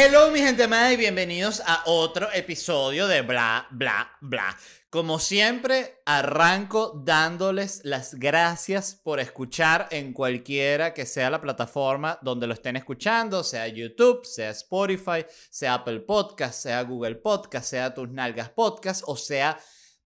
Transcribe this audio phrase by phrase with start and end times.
[0.00, 4.56] Hello, mi gente amada, y bienvenidos a otro episodio de Bla, Bla, Bla.
[4.90, 12.46] Como siempre, arranco dándoles las gracias por escuchar en cualquiera que sea la plataforma donde
[12.46, 18.08] lo estén escuchando, sea YouTube, sea Spotify, sea Apple Podcast, sea Google Podcast, sea Tus
[18.08, 19.58] Nalgas Podcast o sea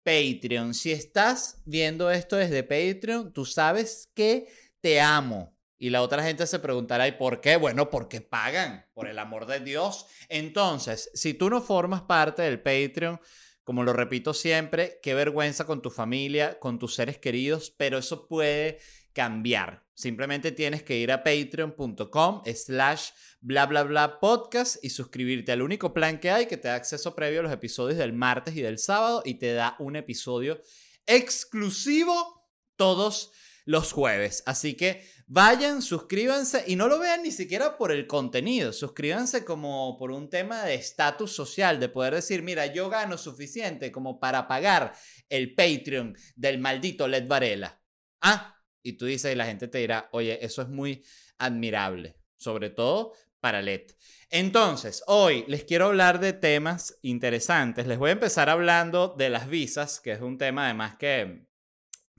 [0.02, 0.74] Patreon.
[0.74, 4.48] Si estás viendo esto desde Patreon, tú sabes que
[4.80, 5.53] te amo.
[5.84, 7.58] Y la otra gente se preguntará, ¿y por qué?
[7.58, 10.06] Bueno, porque pagan, por el amor de Dios.
[10.30, 13.20] Entonces, si tú no formas parte del Patreon,
[13.66, 18.30] como lo repito siempre, qué vergüenza con tu familia, con tus seres queridos, pero eso
[18.30, 18.80] puede
[19.12, 19.84] cambiar.
[19.94, 23.10] Simplemente tienes que ir a patreon.com slash
[23.42, 27.14] bla bla bla podcast y suscribirte al único plan que hay que te da acceso
[27.14, 30.62] previo a los episodios del martes y del sábado y te da un episodio
[31.06, 32.48] exclusivo
[32.78, 33.34] todos
[33.66, 34.44] los jueves.
[34.46, 38.74] Así que vayan, suscríbanse y no lo vean ni siquiera por el contenido.
[38.74, 43.92] Suscríbanse como por un tema de estatus social, de poder decir, mira, yo gano suficiente
[43.92, 44.94] como para pagar
[45.30, 47.82] el Patreon del maldito Led Varela.
[48.22, 51.04] Ah, y tú dices y la gente te dirá, oye, eso es muy
[51.38, 53.92] admirable, sobre todo para LED.
[54.30, 57.88] Entonces, hoy les quiero hablar de temas interesantes.
[57.88, 61.46] Les voy a empezar hablando de las visas, que es un tema además que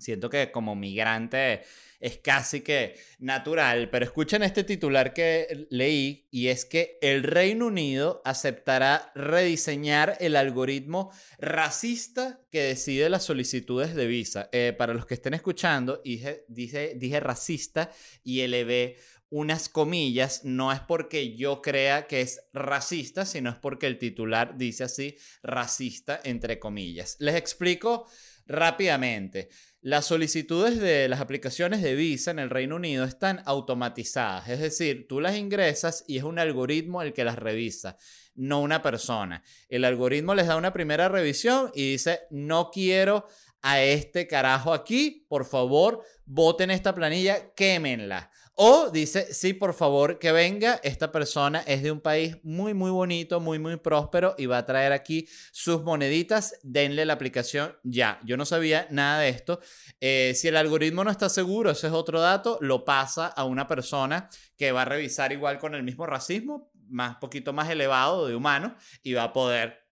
[0.05, 1.63] siento que como migrante
[2.01, 7.69] es casi que natural, pero escuchen este titular que leí y es que el Reino
[7.69, 14.51] Unido aceptará rediseñar el algoritmo racista que decide las solicitudes de visa.
[14.53, 17.91] Eh, para los que estén escuchando, dije, dije racista
[18.23, 18.99] y elevé
[19.31, 24.57] unas comillas, no es porque yo crea que es racista, sino es porque el titular
[24.57, 27.17] dice así, racista entre comillas.
[27.19, 28.07] Les explico
[28.47, 29.49] rápidamente.
[29.85, 35.07] Las solicitudes de las aplicaciones de visa en el Reino Unido están automatizadas, es decir,
[35.07, 37.99] tú las ingresas y es un algoritmo el que las revisa,
[38.35, 39.43] no una persona.
[39.69, 43.27] El algoritmo les da una primera revisión y dice, no quiero
[43.61, 48.31] a este carajo aquí, por favor, voten esta planilla, quémenla.
[48.57, 50.81] O dice, sí, por favor, que venga.
[50.85, 54.67] Esta persona es de un país muy, muy bonito, muy, muy próspero y va a
[54.67, 56.55] traer aquí sus moneditas.
[56.63, 58.21] Denle la aplicación ya.
[58.25, 59.59] Yo no sabía nada de esto.
[60.01, 63.67] Eh, si el algoritmo no está seguro, ese es otro dato, lo pasa a una
[63.67, 68.37] persona que va a revisar igual con el mismo racismo, más poquito más elevado de
[68.37, 69.89] humano y va a poder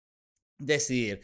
[0.59, 1.21] decidir.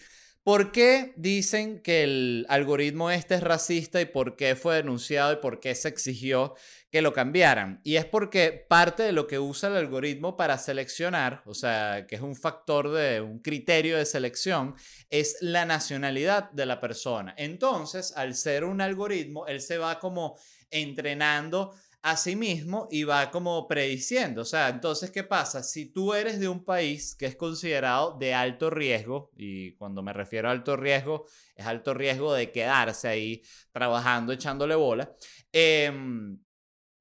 [0.48, 5.42] ¿Por qué dicen que el algoritmo este es racista y por qué fue denunciado y
[5.42, 6.56] por qué se exigió
[6.90, 7.82] que lo cambiaran?
[7.84, 12.16] Y es porque parte de lo que usa el algoritmo para seleccionar, o sea, que
[12.16, 14.76] es un factor de un criterio de selección,
[15.10, 17.36] es la nacionalidad de la persona.
[17.38, 20.40] Entonces, al ser un algoritmo, él se va como
[20.72, 24.42] entrenando a sí mismo y va como prediciendo.
[24.42, 25.64] O sea, entonces, ¿qué pasa?
[25.64, 30.14] Si tú eres de un país que es considerado de alto riesgo, y cuando me
[30.14, 31.26] refiero a alto riesgo,
[31.56, 33.42] es alto riesgo de quedarse ahí
[33.72, 35.12] trabajando, echándole bola,
[35.52, 35.92] eh,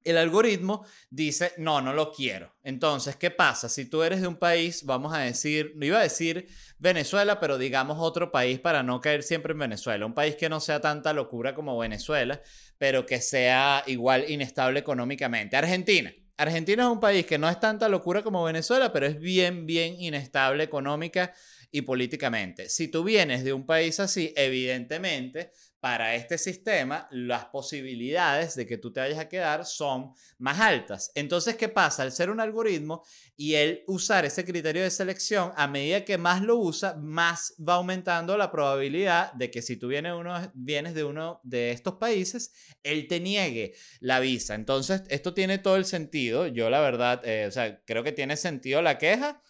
[0.07, 2.55] el algoritmo dice, no, no lo quiero.
[2.63, 3.67] Entonces, ¿qué pasa?
[3.67, 6.47] Si tú eres de un país, vamos a decir, no iba a decir
[6.79, 10.61] Venezuela, pero digamos otro país para no caer siempre en Venezuela, un país que no
[10.61, 12.41] sea tanta locura como Venezuela,
[12.77, 15.55] pero que sea igual inestable económicamente.
[15.55, 16.13] Argentina.
[16.39, 19.99] Argentina es un país que no es tanta locura como Venezuela, pero es bien, bien
[19.99, 21.33] inestable económica
[21.71, 22.69] y políticamente.
[22.69, 28.77] Si tú vienes de un país así, evidentemente para este sistema las posibilidades de que
[28.77, 31.11] tú te vayas a quedar son más altas.
[31.13, 32.03] Entonces, ¿qué pasa?
[32.03, 33.03] Al ser un algoritmo
[33.35, 37.75] y él usar ese criterio de selección, a medida que más lo usa, más va
[37.75, 43.19] aumentando la probabilidad de que si tú vienes de uno de estos países, él te
[43.19, 44.55] niegue la visa.
[44.55, 46.47] Entonces, esto tiene todo el sentido.
[46.47, 49.41] Yo la verdad, eh, o sea, creo que tiene sentido la queja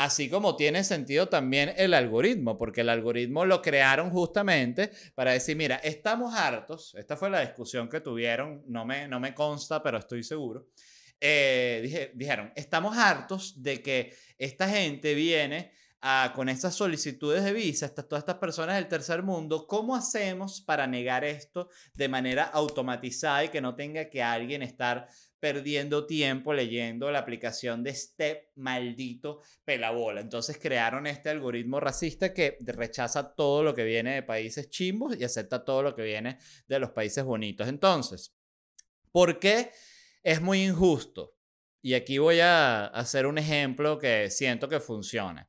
[0.00, 5.58] Así como tiene sentido también el algoritmo, porque el algoritmo lo crearon justamente para decir,
[5.58, 9.98] mira, estamos hartos, esta fue la discusión que tuvieron, no me, no me consta, pero
[9.98, 10.68] estoy seguro.
[11.20, 15.70] Eh, dije, dijeron, estamos hartos de que esta gente viene
[16.34, 21.24] con estas solicitudes de visa, todas estas personas del tercer mundo, ¿cómo hacemos para negar
[21.24, 25.08] esto de manera automatizada y que no tenga que alguien estar
[25.40, 30.20] perdiendo tiempo leyendo la aplicación de este maldito pelabola.
[30.20, 35.24] Entonces crearon este algoritmo racista que rechaza todo lo que viene de países chimbos y
[35.24, 36.38] acepta todo lo que viene
[36.68, 37.66] de los países bonitos.
[37.66, 38.36] Entonces,
[39.10, 39.70] ¿por qué
[40.22, 41.34] es muy injusto?
[41.82, 45.48] Y aquí voy a hacer un ejemplo que siento que funciona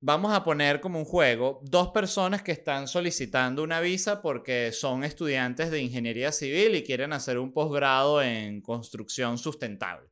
[0.00, 5.04] vamos a poner como un juego dos personas que están solicitando una visa porque son
[5.04, 10.08] estudiantes de ingeniería civil y quieren hacer un posgrado en construcción sustentable.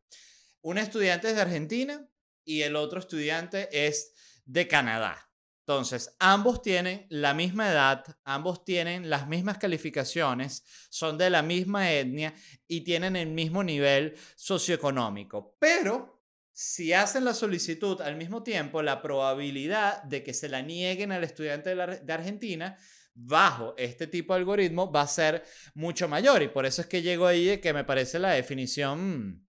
[0.62, 2.08] Un estudiante es de Argentina
[2.44, 4.12] y el otro estudiante es
[4.44, 5.30] de Canadá.
[5.60, 11.90] Entonces, ambos tienen la misma edad, ambos tienen las mismas calificaciones, son de la misma
[11.90, 12.34] etnia
[12.68, 15.56] y tienen el mismo nivel socioeconómico.
[15.58, 16.15] Pero
[16.58, 21.22] si hacen la solicitud al mismo tiempo, la probabilidad de que se la nieguen al
[21.22, 22.78] estudiante de, Argentina
[23.12, 25.44] bajo este tipo de algoritmo va a ser
[25.74, 26.42] mucho mayor.
[26.42, 29.46] Y por eso es que llego ahí que me parece la definición,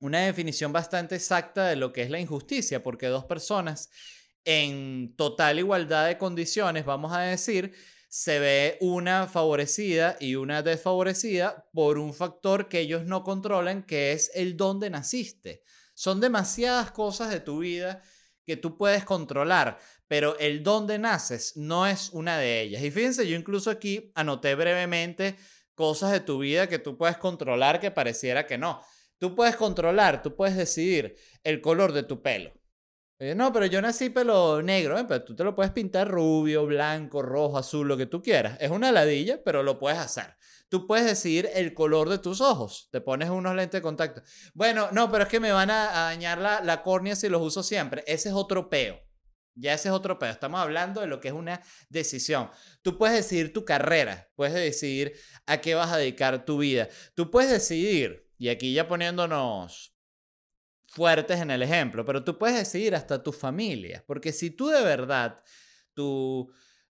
[0.00, 3.88] una definición bastante exacta de lo que es la injusticia, porque dos personas
[4.44, 7.72] en total igualdad de condiciones, vamos a decir,
[8.08, 14.10] se ve una favorecida y una desfavorecida por un factor que ellos no controlan, que
[14.10, 15.62] es el dónde naciste.
[16.02, 18.02] Son demasiadas cosas de tu vida
[18.44, 19.78] que tú puedes controlar,
[20.08, 22.82] pero el dónde naces no es una de ellas.
[22.82, 25.36] Y fíjense, yo incluso aquí anoté brevemente
[25.76, 28.82] cosas de tu vida que tú puedes controlar que pareciera que no.
[29.18, 31.14] Tú puedes controlar, tú puedes decidir
[31.44, 32.52] el color de tu pelo.
[33.20, 35.04] Eh, no, pero yo nací pelo negro, ¿eh?
[35.06, 38.58] pero tú te lo puedes pintar rubio, blanco, rojo, azul, lo que tú quieras.
[38.60, 40.34] Es una ladilla, pero lo puedes hacer.
[40.72, 42.88] Tú puedes decidir el color de tus ojos.
[42.90, 44.22] Te pones unos lentes de contacto.
[44.54, 47.62] Bueno, no, pero es que me van a, dañar la, la córnea si los uso
[47.62, 48.02] siempre.
[48.06, 48.98] Ese es otro peo.
[49.54, 50.30] Ya ese es otro peo.
[50.30, 51.60] Estamos hablando de lo que es una
[51.90, 52.48] decisión.
[52.80, 54.30] Tú puedes decidir tu carrera.
[54.34, 55.12] Puedes decidir
[55.44, 56.88] a qué vas a dedicar tu vida.
[57.14, 59.94] Tú puedes decidir, y aquí ya poniéndonos
[60.86, 64.80] fuertes en el ejemplo, pero tú puedes decidir hasta tu familia, porque si tú de
[64.80, 65.42] verdad,
[65.92, 66.50] tu,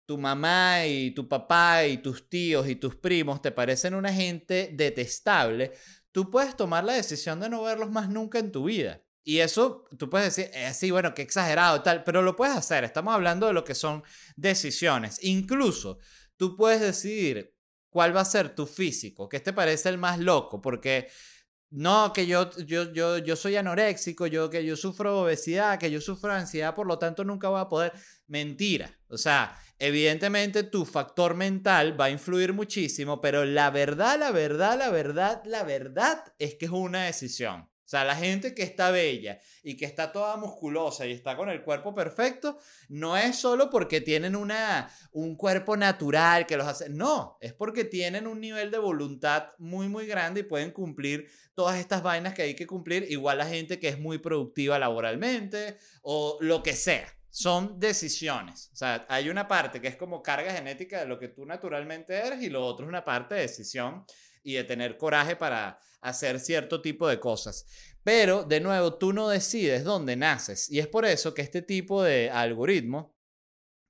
[0.05, 4.69] tu mamá y tu papá y tus tíos y tus primos te parecen una gente
[4.73, 5.73] detestable,
[6.11, 9.01] tú puedes tomar la decisión de no verlos más nunca en tu vida.
[9.27, 12.83] Y eso, tú puedes decir, eh, sí, bueno, qué exagerado tal, pero lo puedes hacer.
[12.83, 14.03] Estamos hablando de lo que son
[14.35, 15.17] decisiones.
[15.23, 15.97] Incluso,
[16.37, 17.55] tú puedes decidir
[17.89, 21.09] cuál va a ser tu físico, qué te parece el más loco, porque
[21.75, 25.99] no, que yo, yo, yo, yo soy anoréxico, yo, que yo sufro obesidad, que yo
[25.99, 27.91] sufro ansiedad, por lo tanto nunca voy a poder.
[28.27, 28.97] Mentira.
[29.09, 34.79] O sea, evidentemente tu factor mental va a influir muchísimo, pero la verdad, la verdad,
[34.79, 37.69] la verdad, la verdad es que es una decisión.
[38.03, 41.95] La gente que está bella y que está toda musculosa y está con el cuerpo
[41.95, 42.57] perfecto,
[42.89, 47.85] no es solo porque tienen una, un cuerpo natural que los hace, no, es porque
[47.85, 52.43] tienen un nivel de voluntad muy, muy grande y pueden cumplir todas estas vainas que
[52.43, 57.07] hay que cumplir, igual la gente que es muy productiva laboralmente o lo que sea.
[57.29, 58.69] Son decisiones.
[58.71, 62.15] O sea, hay una parte que es como carga genética de lo que tú naturalmente
[62.15, 64.05] eres y lo otro es una parte de decisión
[64.45, 67.65] y de tener coraje para hacer cierto tipo de cosas.
[68.03, 70.69] Pero, de nuevo, tú no decides dónde naces.
[70.69, 73.15] Y es por eso que este tipo de algoritmo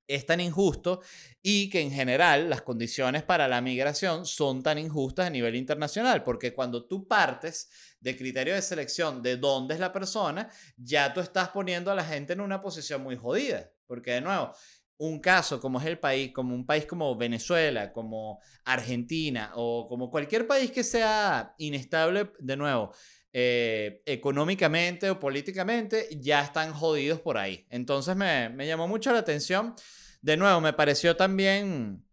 [0.08, 1.02] es tan injusto
[1.42, 6.24] y que en general las condiciones para la migración son tan injustas a nivel internacional,
[6.24, 7.70] porque cuando tú partes
[8.00, 12.06] de criterio de selección de dónde es la persona, ya tú estás poniendo a la
[12.06, 14.54] gente en una posición muy jodida, porque de nuevo,
[14.98, 20.10] un caso como es el país, como un país como Venezuela, como Argentina o como
[20.10, 22.94] cualquier país que sea inestable, de nuevo,
[23.34, 27.66] eh, económicamente o políticamente, ya están jodidos por ahí.
[27.70, 29.76] Entonces me, me llamó mucho la atención.
[30.22, 32.06] De nuevo, me pareció también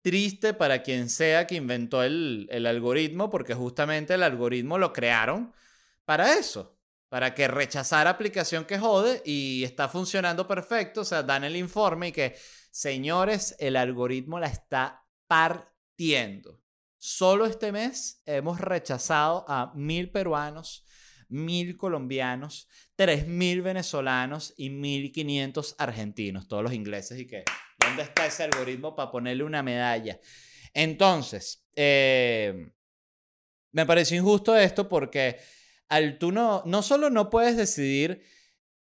[0.00, 5.52] triste para quien sea que inventó el, el algoritmo, porque justamente el algoritmo lo crearon
[6.04, 6.76] para eso,
[7.12, 11.02] para que rechazara aplicación que jode y está funcionando perfecto.
[11.02, 12.34] O sea, dan el informe y que,
[12.70, 16.62] señores, el algoritmo la está partiendo.
[16.96, 20.86] Solo este mes hemos rechazado a mil peruanos,
[21.28, 22.66] mil colombianos,
[22.96, 27.20] tres mil venezolanos y mil quinientos argentinos, todos los ingleses.
[27.20, 27.44] Y que,
[27.76, 30.18] ¿dónde está ese algoritmo para ponerle una medalla?
[30.72, 32.72] Entonces, eh,
[33.72, 35.38] me pareció injusto esto porque
[35.92, 38.22] al tú no, no solo no puedes decidir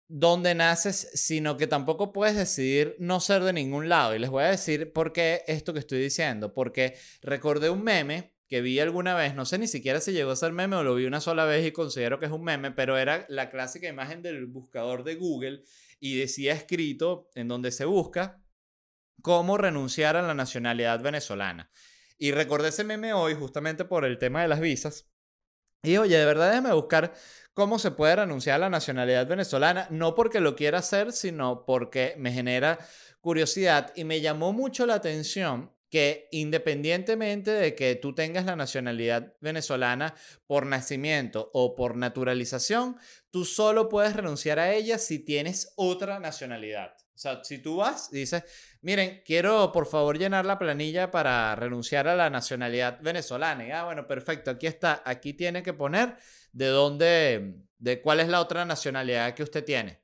[0.06, 4.14] dónde naces, sino que tampoco puedes decidir no ser de ningún lado.
[4.14, 6.54] Y les voy a decir por qué esto que estoy diciendo.
[6.54, 10.36] Porque recordé un meme que vi alguna vez, no sé ni siquiera si llegó a
[10.36, 12.96] ser meme o lo vi una sola vez y considero que es un meme, pero
[12.96, 15.64] era la clásica imagen del buscador de Google
[15.98, 18.44] y decía escrito en donde se busca
[19.22, 21.68] cómo renunciar a la nacionalidad venezolana.
[22.16, 25.11] Y recordé ese meme hoy justamente por el tema de las visas
[25.82, 27.12] y oye, de verdad déjame buscar
[27.54, 32.14] cómo se puede renunciar a la nacionalidad venezolana, no porque lo quiera hacer, sino porque
[32.18, 32.78] me genera
[33.20, 39.34] curiosidad y me llamó mucho la atención que independientemente de que tú tengas la nacionalidad
[39.40, 40.14] venezolana
[40.46, 42.96] por nacimiento o por naturalización,
[43.30, 46.94] tú solo puedes renunciar a ella si tienes otra nacionalidad.
[47.22, 48.42] O sea, si tú vas y dices,
[48.80, 53.64] miren, quiero por favor llenar la planilla para renunciar a la nacionalidad venezolana.
[53.64, 56.16] Y, ah, bueno, perfecto, aquí está, aquí tiene que poner
[56.50, 60.02] de dónde, de cuál es la otra nacionalidad que usted tiene.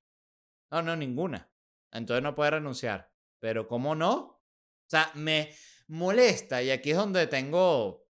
[0.70, 1.50] No, no, ninguna.
[1.90, 3.10] Entonces no puede renunciar.
[3.40, 4.14] Pero ¿cómo no?
[4.16, 4.40] O
[4.86, 5.52] sea, me
[5.88, 8.06] molesta y aquí es donde tengo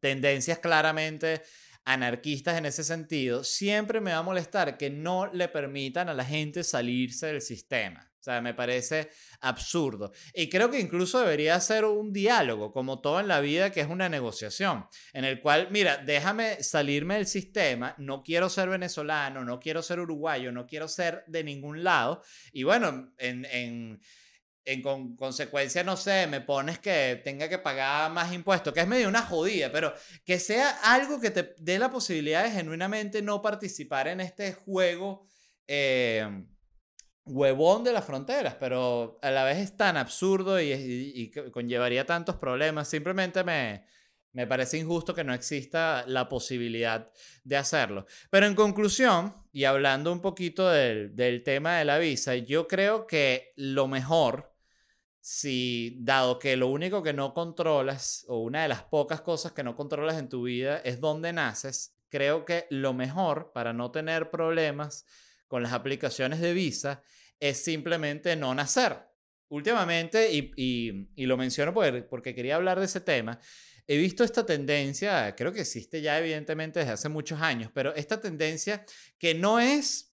[0.00, 1.42] tendencias claramente
[1.84, 6.24] anarquistas en ese sentido, siempre me va a molestar que no le permitan a la
[6.24, 8.13] gente salirse del sistema.
[8.24, 10.10] O sea, me parece absurdo.
[10.32, 13.86] Y creo que incluso debería ser un diálogo, como todo en la vida, que es
[13.86, 19.60] una negociación, en el cual, mira, déjame salirme del sistema, no quiero ser venezolano, no
[19.60, 22.22] quiero ser uruguayo, no quiero ser de ningún lado.
[22.50, 24.00] Y bueno, en, en
[24.64, 29.10] en consecuencia, no sé, me pones que tenga que pagar más impuestos, que es medio
[29.10, 29.92] una jodida, pero
[30.24, 35.26] que sea algo que te dé la posibilidad de genuinamente no participar en este juego
[35.66, 36.26] eh,
[37.26, 42.88] huevón de las fronteras, pero a la vez es tan absurdo y, conllevaría tantos problemas,
[42.88, 43.86] simplemente me,
[44.32, 47.10] me parece injusto que no exista la posibilidad
[47.44, 48.06] de hacerlo.
[48.30, 53.06] Pero en conclusión, y hablando un poquito del, del tema de la visa, yo creo
[53.06, 54.54] que lo mejor
[55.26, 59.62] si dado que lo único que no controlas o una de las pocas cosas que
[59.62, 64.30] no controlas en tu vida es dónde naces, creo que lo mejor para no tener
[64.30, 65.06] problemas
[65.54, 67.00] con las aplicaciones de visa
[67.38, 68.96] es simplemente no nacer.
[69.50, 73.38] Últimamente, y, lo menciono porque quería hablar de ese tema,
[73.86, 78.20] he visto esta tendencia, creo que existe ya evidentemente desde hace muchos años, pero esta
[78.20, 78.84] tendencia
[79.16, 80.12] que no es,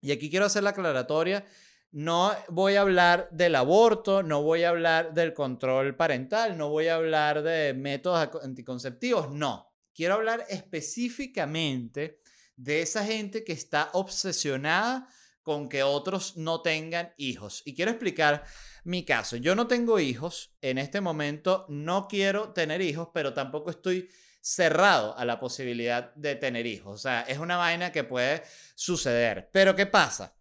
[0.00, 1.46] y aquí quiero hacer la aclaratoria,
[1.92, 6.88] no voy a hablar del aborto, no voy a hablar del control parental, no voy
[6.88, 9.72] a hablar de métodos anticonceptivos, no.
[9.94, 12.18] Quiero hablar específicamente
[12.58, 15.08] de esa gente que está obsesionada
[15.42, 17.62] con que otros no tengan hijos.
[17.64, 18.44] Y quiero explicar
[18.84, 19.36] mi caso.
[19.36, 24.10] Yo no tengo hijos, en este momento no quiero tener hijos, pero tampoco estoy
[24.40, 26.94] cerrado a la posibilidad de tener hijos.
[26.94, 28.42] O sea, es una vaina que puede
[28.74, 29.48] suceder.
[29.52, 30.37] Pero ¿qué pasa?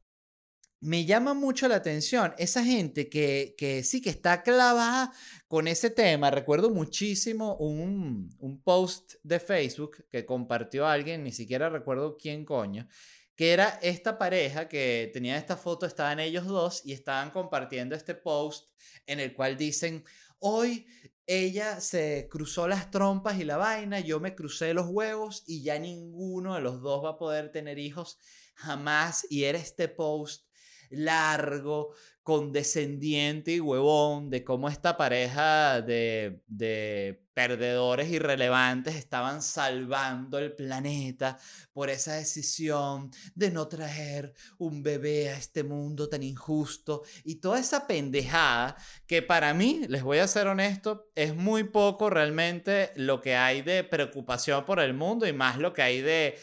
[0.79, 5.11] Me llama mucho la atención esa gente que, que, sí que está clavada
[5.47, 6.29] con ese tema.
[6.29, 12.87] Recuerdo muchísimo un, un, post de Facebook que compartió alguien, ni siquiera recuerdo quién coño,
[13.35, 18.13] que era esta pareja que tenía esta foto, estaban ellos dos y estaban compartiendo este
[18.13, 18.69] post
[19.05, 20.03] en el cual dicen,
[20.39, 20.85] hoy
[21.25, 25.77] ella se cruzó las trompas y la vaina, yo me crucé los huevos y ya
[25.77, 28.17] ninguno de los dos va a poder tener hijos
[28.55, 29.27] jamás.
[29.29, 30.46] Y era este post
[30.89, 40.53] largo, condescendiente y huevón de cómo esta pareja de, de perdedores irrelevantes estaban salvando el
[40.53, 41.37] planeta
[41.71, 47.59] por esa decisión de no traer un bebé a este mundo tan injusto y toda
[47.59, 48.75] esa pendejada
[49.05, 53.61] que para mí, les voy a ser honesto, es muy poco realmente lo que hay
[53.61, 56.37] de preocupación por el mundo y más lo que hay de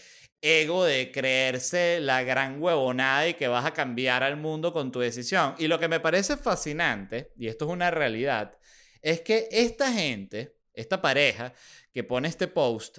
[0.45, 5.01] ego de creerse la gran huevonada y que vas a cambiar al mundo con tu
[5.01, 5.55] decisión.
[5.59, 8.59] Y lo que me parece fascinante, y esto es una realidad,
[9.01, 11.55] es que esta gente, esta pareja
[11.95, 12.99] que pone este post,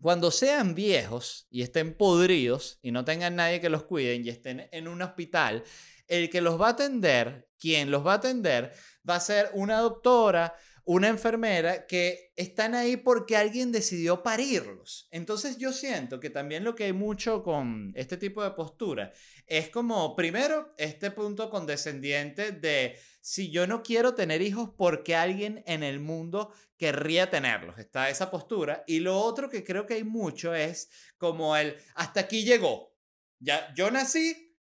[0.00, 4.68] cuando sean viejos y estén podridos y no tengan nadie que los cuiden y estén
[4.72, 5.64] en un hospital,
[6.06, 8.72] el que los va a atender, quien los va a atender,
[9.08, 10.54] va a ser una doctora,
[10.88, 15.06] una enfermera que están ahí porque alguien decidió parirlos.
[15.10, 19.12] Entonces yo siento que también lo que hay mucho con este tipo de postura
[19.46, 25.62] es como, primero, este punto condescendiente de si yo no quiero tener hijos porque alguien
[25.66, 27.78] en el mundo querría tenerlos.
[27.78, 28.84] Está esa postura.
[28.86, 32.96] Y lo otro que creo que hay mucho es como el, hasta aquí llegó.
[33.40, 34.56] Ya, yo nací,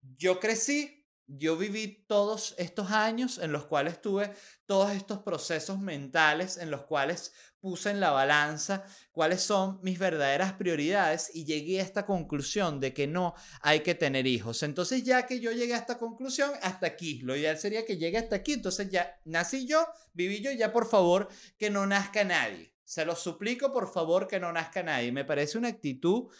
[0.00, 1.01] yo crecí,
[1.38, 4.32] yo viví todos estos años en los cuales tuve
[4.66, 10.52] todos estos procesos mentales en los cuales puse en la balanza cuáles son mis verdaderas
[10.54, 14.62] prioridades y llegué a esta conclusión de que no hay que tener hijos.
[14.62, 17.20] Entonces ya que yo llegué a esta conclusión, hasta aquí.
[17.20, 18.52] Lo ideal sería que llegue hasta aquí.
[18.52, 22.74] Entonces ya nací yo, viví yo, ya por favor que no nazca nadie.
[22.84, 25.12] Se lo suplico por favor que no nazca nadie.
[25.12, 26.30] Me parece una actitud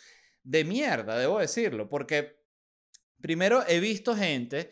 [0.43, 2.42] de mierda, debo decirlo, porque
[3.23, 4.71] Primero, he visto gente,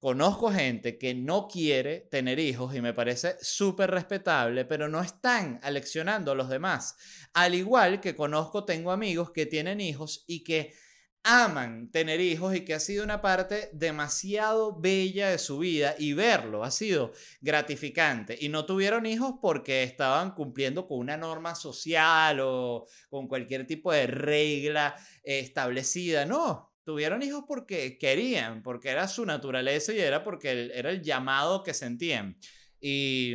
[0.00, 5.60] conozco gente que no quiere tener hijos y me parece súper respetable, pero no están
[5.62, 6.96] aleccionando a los demás.
[7.32, 10.74] Al igual que conozco, tengo amigos que tienen hijos y que
[11.22, 16.12] aman tener hijos y que ha sido una parte demasiado bella de su vida y
[16.12, 18.36] verlo ha sido gratificante.
[18.38, 23.90] Y no tuvieron hijos porque estaban cumpliendo con una norma social o con cualquier tipo
[23.92, 26.26] de regla establecida.
[26.26, 31.62] No, tuvieron hijos porque querían, porque era su naturaleza y era porque era el llamado
[31.62, 32.36] que sentían.
[32.80, 33.34] Y,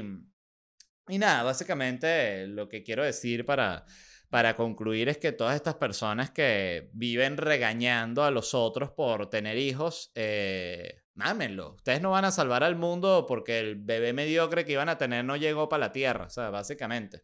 [1.07, 3.85] y nada, básicamente lo que quiero decir para,
[4.29, 9.57] para concluir es que todas estas personas que viven regañando a los otros por tener
[9.57, 11.75] hijos, eh, mámenlo.
[11.75, 15.25] Ustedes no van a salvar al mundo porque el bebé mediocre que iban a tener
[15.25, 17.23] no llegó para la tierra, o sea, básicamente.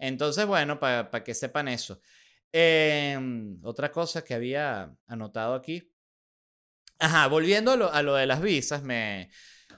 [0.00, 2.00] Entonces, bueno, para que sepan eso.
[2.52, 5.92] Em, otra cosa que había anotado aquí.
[6.98, 9.30] Ajá, volviendo a lo, de las visas, me,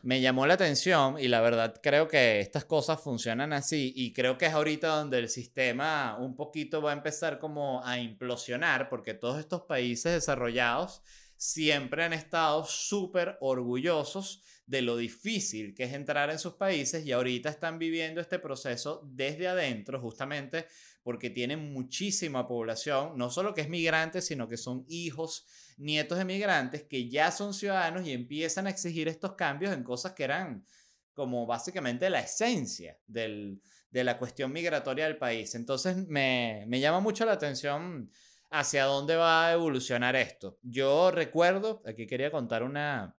[0.02, 4.38] me llamó la atención y la verdad creo que estas cosas funcionan así y creo
[4.38, 9.14] que es ahorita donde el sistema un poquito va a empezar como a implosionar porque
[9.14, 11.02] todos estos países desarrollados
[11.36, 17.12] siempre han estado súper orgullosos de lo difícil que es entrar en sus países y
[17.12, 20.66] ahorita están viviendo este proceso desde adentro justamente
[21.02, 26.24] porque tienen muchísima población, no solo que es migrante, sino que son hijos, nietos de
[26.24, 30.64] migrantes que ya son ciudadanos y empiezan a exigir estos cambios en cosas que eran
[31.12, 33.60] como básicamente la esencia de
[33.92, 35.54] la cuestión migratoria del país.
[35.54, 38.10] Entonces me, me llama mucho la atención
[38.50, 40.58] hacia dónde va a evolucionar esto.
[40.62, 43.16] Yo recuerdo, aquí quería contar una,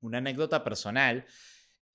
[0.00, 1.26] una anécdota personal.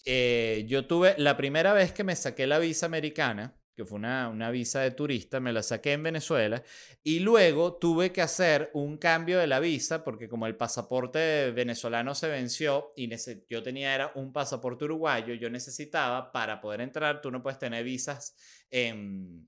[0.05, 4.29] Eh, yo tuve la primera vez que me saqué la visa americana, que fue una,
[4.29, 6.62] una, visa de turista, me la saqué en Venezuela
[7.03, 12.13] y luego tuve que hacer un cambio de la visa porque como el pasaporte venezolano
[12.13, 13.10] se venció y
[13.50, 17.83] yo tenía era un pasaporte uruguayo, yo necesitaba para poder entrar, tú no puedes tener
[17.83, 18.36] visas,
[18.69, 19.48] en,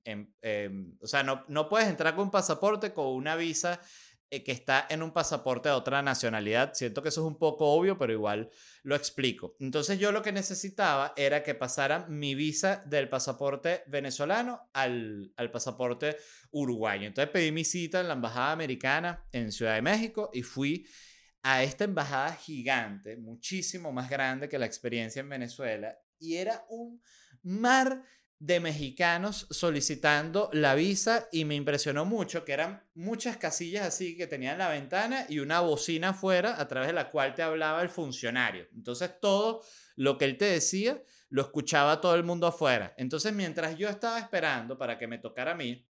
[0.99, 3.79] o sea, no, no puedes entrar con un pasaporte con una visa
[4.43, 6.73] que está en un pasaporte de otra nacionalidad.
[6.73, 8.49] Siento que eso es un poco obvio, pero igual
[8.83, 9.55] lo explico.
[9.59, 15.51] Entonces yo lo que necesitaba era que pasara mi visa del pasaporte venezolano al, al
[15.51, 16.17] pasaporte
[16.51, 17.07] uruguayo.
[17.07, 20.87] Entonces pedí mi cita en la Embajada Americana en Ciudad de México y fui
[21.47, 26.99] a esta embajada gigante, muchísimo más grande que la experiencia en Venezuela, y era un
[27.43, 28.01] mar
[28.45, 34.27] de mexicanos solicitando la visa y me impresionó mucho que eran muchas casillas así que
[34.27, 37.89] tenían la ventana y una bocina afuera a través de la cual te hablaba el
[37.89, 38.67] funcionario.
[38.75, 39.63] Entonces todo
[39.95, 42.93] lo que él te decía lo escuchaba todo el mundo afuera.
[42.97, 45.83] Entonces mientras yo estaba esperando para que me tocara a mí,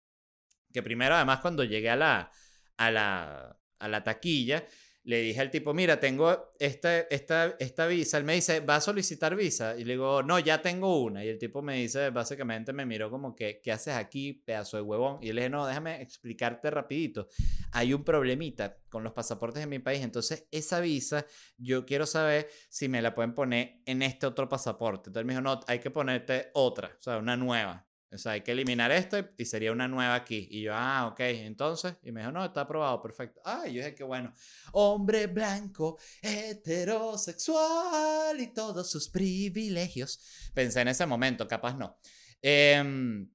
[0.75, 2.31] que primero además cuando llegué a la,
[2.77, 4.63] a la, a la taquilla,
[5.05, 8.19] le dije al tipo, mira, tengo esta, esta, esta visa.
[8.19, 9.77] Él me dice, ¿va a solicitar visa?
[9.77, 11.25] Y le digo, no, ya tengo una.
[11.25, 14.83] Y el tipo me dice, básicamente me miró como que, ¿qué haces aquí, pedazo de
[14.83, 15.19] huevón?
[15.21, 17.29] Y le dije, no, déjame explicarte rapidito.
[17.73, 20.03] Hay un problemita con los pasaportes de mi país.
[20.03, 25.11] Entonces, esa visa, yo quiero saber si me la pueden poner en este otro pasaporte.
[25.11, 27.87] Entonces me dijo, no, hay que ponerte otra, o sea, una nueva.
[28.13, 30.47] O sea, hay que eliminar esto y sería una nueva aquí.
[30.51, 31.95] Y yo, ah, ok, entonces.
[32.03, 33.41] Y me dijo, no, está aprobado, perfecto.
[33.45, 34.35] Ah, y yo dije que bueno.
[34.73, 40.51] Hombre blanco, heterosexual y todos sus privilegios.
[40.53, 41.97] Pensé en ese momento, capaz no.
[42.43, 43.31] Em,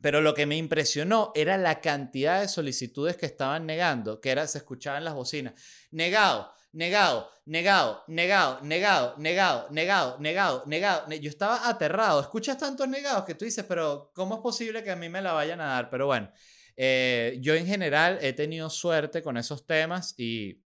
[0.00, 4.46] pero lo que me impresionó era la cantidad de solicitudes que estaban negando, que era,
[4.46, 5.54] se escuchaban las bocinas.
[5.90, 11.12] Negado, negado, negado, negado, negado, negado, negado, negado, negado.
[11.14, 12.20] Yo estaba aterrado.
[12.20, 15.32] Escuchas tantos negados que tú dices, pero ¿cómo es posible que a mí me la
[15.32, 15.90] vayan a dar?
[15.90, 16.30] Pero bueno,
[16.76, 20.62] eh, yo en general he tenido suerte con esos temas y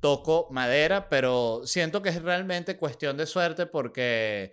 [0.00, 4.52] toco madera, pero siento que es realmente cuestión de suerte porque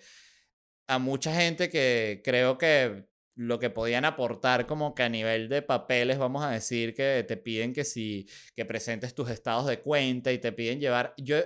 [0.88, 3.08] a mucha gente que creo que
[3.38, 7.38] lo que podían aportar como que a nivel de papeles, vamos a decir que te
[7.38, 11.38] piden que si que presentes tus estados de cuenta y te piden llevar yo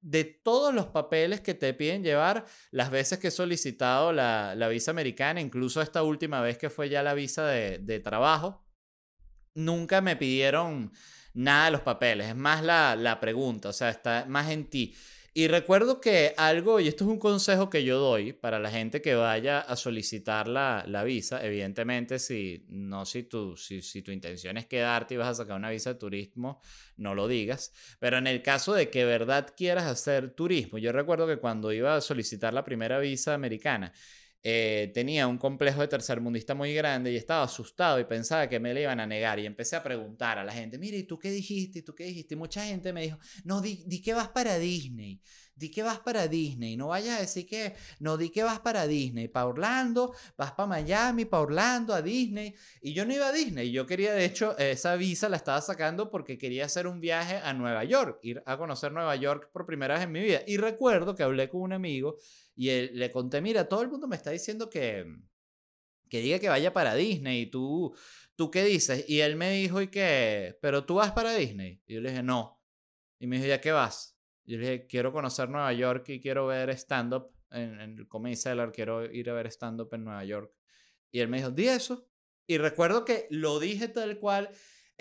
[0.00, 4.68] de todos los papeles que te piden llevar, las veces que he solicitado la, la
[4.68, 8.64] visa americana, incluso esta última vez que fue ya la visa de, de trabajo,
[9.54, 10.92] nunca me pidieron
[11.34, 12.28] nada de los papeles.
[12.28, 14.94] Es más la, la pregunta, o sea, está más en ti.
[15.34, 19.00] Y recuerdo que algo, y esto es un consejo que yo doy para la gente
[19.00, 24.10] que vaya a solicitar la, la visa, evidentemente si no si tu, si, si tu
[24.10, 26.60] intención es quedarte y vas a sacar una visa de turismo,
[26.98, 31.26] no lo digas, pero en el caso de que verdad quieras hacer turismo, yo recuerdo
[31.26, 33.94] que cuando iba a solicitar la primera visa americana,
[34.44, 38.74] eh, tenía un complejo de tercermundista muy grande y estaba asustado y pensaba que me
[38.74, 39.38] le iban a negar.
[39.38, 41.78] Y empecé a preguntar a la gente, mire, ¿y tú qué dijiste?
[41.78, 42.34] ¿Y tú qué dijiste?
[42.34, 45.20] Mucha gente me dijo, no, di, di que vas para Disney.
[45.54, 46.76] Di que vas para Disney.
[46.76, 49.28] No vayas a decir que, no, di que vas para Disney.
[49.28, 52.54] Para Orlando, vas para Miami, para Orlando, a Disney.
[52.80, 53.70] Y yo no iba a Disney.
[53.70, 57.52] Yo quería, de hecho, esa visa la estaba sacando porque quería hacer un viaje a
[57.52, 60.42] Nueva York, ir a conocer Nueva York por primera vez en mi vida.
[60.48, 62.16] Y recuerdo que hablé con un amigo
[62.54, 65.06] y le conté, mira, todo el mundo me está diciendo que,
[66.08, 67.42] que diga que vaya para Disney.
[67.42, 67.94] ¿Y tú,
[68.36, 69.04] tú qué dices?
[69.08, 70.58] Y él me dijo, ¿y qué?
[70.60, 71.82] ¿Pero tú vas para Disney?
[71.86, 72.60] Y yo le dije, no.
[73.18, 74.18] Y me dijo, ¿ya qué vas?
[74.44, 78.08] Y yo le dije, quiero conocer Nueva York y quiero ver stand-up en, en el
[78.08, 80.52] Comedy Cellar, quiero ir a ver stand-up en Nueva York.
[81.10, 82.08] Y él me dijo, di eso.
[82.46, 84.50] Y recuerdo que lo dije tal cual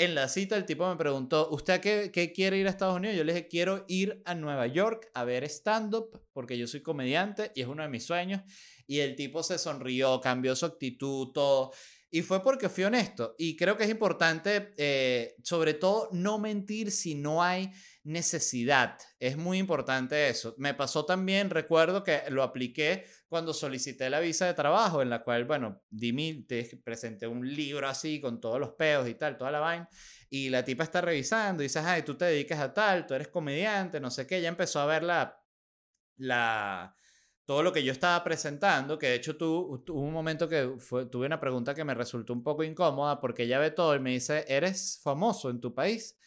[0.04, 3.16] en la cita el tipo me preguntó, ¿usted qué, quiere ir a Estados Unidos?
[3.16, 7.52] Yo le dije, quiero ir a Nueva York a ver stand-up porque yo soy comediante
[7.54, 8.42] y es uno de mis sueños.
[8.88, 11.72] Y el tipo se sonrió, cambió su actitud, todo.
[12.10, 13.36] Y fue porque fui honesto.
[13.38, 17.72] Y creo que es importante, eh, sobre todo, no mentir si no hay
[18.04, 18.98] necesidad.
[19.20, 20.56] Es muy importante eso.
[20.58, 25.24] Me pasó también, recuerdo que lo apliqué cuando solicité la visa de trabajo, en la
[25.24, 29.52] cual, bueno, di te presenté un libro así con todos los peos y tal, toda
[29.52, 29.90] la vaina.
[30.30, 33.28] Y la tipa está revisando y dices, ay, tú te dedicas a tal, tú eres
[33.28, 34.38] comediante, no sé qué.
[34.38, 35.40] Ella empezó a ver la,
[36.18, 36.96] la,
[37.46, 40.78] todo lo que yo estaba presentando, que de hecho tuvo un momento que
[41.12, 44.12] tuve una pregunta que me resultó un poco incómoda porque ella ve todo y me
[44.12, 46.18] dice, ¿eres famoso en tu país?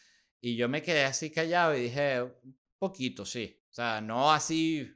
[0.45, 3.63] Y yo me quedé así callado y dije, un poquito, sí.
[3.67, 4.95] O sea, no así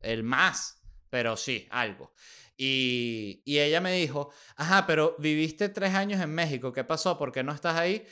[0.00, 0.80] el más,
[1.10, 2.14] pero sí, algo.
[2.56, 7.18] Y, y ella me dijo, ajá, pero viviste tres años en México, ¿qué pasó?
[7.18, 8.06] ¿Por qué no estás ahí?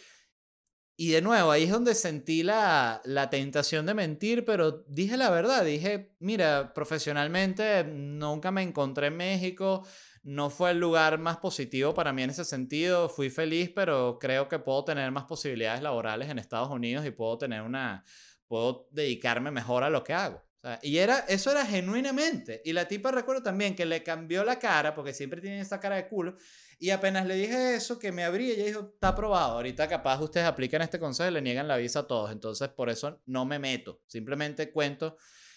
[0.95, 5.31] Y de nuevo, ahí es donde sentí la, la, tentación de mentir, pero dije la
[5.31, 9.87] verdad, dije, mira, profesionalmente nunca me encontré en México,
[10.25, 14.49] no fue el lugar más positivo para mí en ese sentido, fui feliz, pero creo
[14.49, 18.05] que puedo tener más posibilidades laborales en Estados Unidos y puedo tener una,
[18.49, 20.45] puedo dedicarme mejor a lo que hago
[20.81, 22.63] y era, eso era genuinamente.
[22.65, 25.97] Y la tipa recuerdo también que le cambió la cara, porque siempre tiene esa cara
[25.97, 26.37] de culo.
[26.79, 29.53] Y apenas le dije eso, que me abrí, ella dijo, está aprobado.
[29.55, 32.33] Ahorita capaz ustedes aplican este consejo y le niegan la visa a todos.
[32.33, 34.01] Entonces, por eso no me meto.
[34.07, 35.17] Simplemente cuento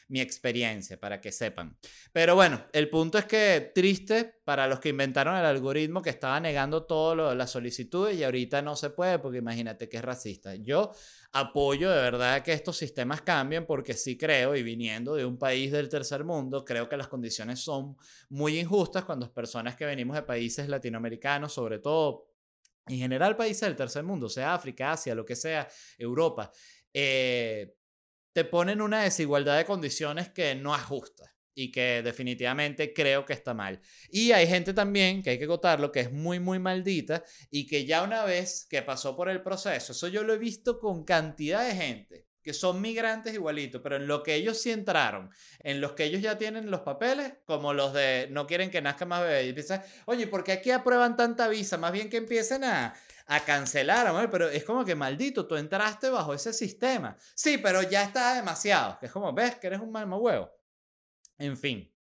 [0.10, 1.78] mi experiencia para que sepan.
[2.14, 6.40] Pero bueno, el punto es que triste para los que inventaron el algoritmo que estaba
[6.40, 10.56] negando todas las solicitudes y ahorita no se puede porque imagínate que es racista.
[10.56, 10.92] Yo
[11.34, 15.72] apoyo de verdad que estos sistemas cambien porque sí creo y viniendo de un país
[15.72, 17.98] del tercer mundo, creo que las condiciones son
[18.30, 22.28] muy injustas cuando personas que venimos de países latinoamericanos, sobre todo
[22.88, 25.68] en general países del tercer mundo, sea África, Asia, lo que sea,
[25.98, 26.52] Europa,
[26.94, 27.76] eh,
[28.38, 33.34] te ponen una desigualdad de condiciones que no es justa y que definitivamente creo que
[33.34, 33.82] está mal.
[34.12, 37.88] Y hay gente también, que hay que acotarlo, que es muy, muy maldita y que
[37.88, 41.68] ya una vez que pasó por el proceso, eso yo lo he visto con cantidad
[41.68, 45.92] de gente que son migrantes igualitos, pero en lo que ellos sí entraron, en los
[45.94, 49.48] que ellos ya tienen los papeles, como los de no quieren que nazca más bebé,
[49.48, 51.78] y piensan, oye, ¿por qué aquí aprueban tanta visa?
[51.78, 52.94] Más bien que empiecen a,
[53.28, 57.18] a cancelar, amor, pero es como que maldito, tú entraste bajo ese sistema.
[57.36, 58.98] Sí, pero ya está demasiado.
[59.02, 60.50] Es como, ves que eres un mal huevo.
[61.38, 61.94] En fin.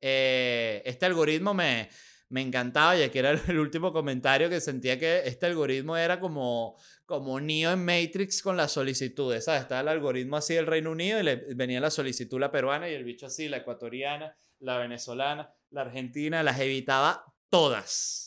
[0.00, 1.88] Eh, este algoritmo me,
[2.28, 6.76] me encantaba y aquí era el último comentario que sentía que este algoritmo era como,
[7.06, 9.62] como Neo en Matrix con las solicitudes, ¿sabes?
[9.62, 12.94] Estaba el algoritmo así del Reino Unido y le venía la solicitud la peruana y
[12.94, 18.23] el bicho así, la ecuatoriana, la venezolana, la argentina, las evitaba todas.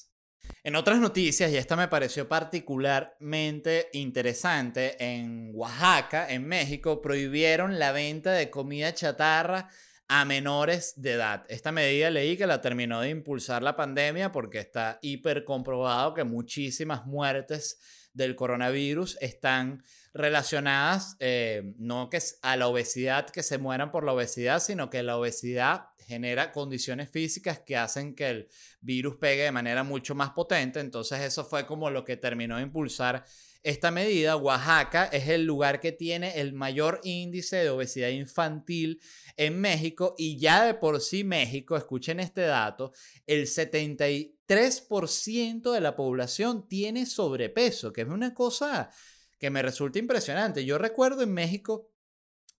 [0.63, 7.91] En otras noticias, y esta me pareció particularmente interesante, en Oaxaca, en México, prohibieron la
[7.91, 9.69] venta de comida chatarra
[10.09, 11.45] a menores de edad.
[11.49, 16.23] Esta medida leí que la terminó de impulsar la pandemia porque está hiper comprobado que
[16.23, 17.79] muchísimas muertes
[18.13, 19.83] del coronavirus están
[20.13, 25.03] relacionadas eh, no que a la obesidad, que se mueran por la obesidad, sino que
[25.03, 28.47] la obesidad genera condiciones físicas que hacen que el
[28.79, 30.79] virus pegue de manera mucho más potente.
[30.79, 33.25] Entonces eso fue como lo que terminó de impulsar
[33.61, 34.37] esta medida.
[34.37, 39.01] Oaxaca es el lugar que tiene el mayor índice de obesidad infantil
[39.35, 42.93] en México y ya de por sí México, escuchen este dato,
[43.25, 48.89] el 73% de la población tiene sobrepeso, que es una cosa
[49.37, 50.63] que me resulta impresionante.
[50.63, 51.91] Yo recuerdo en México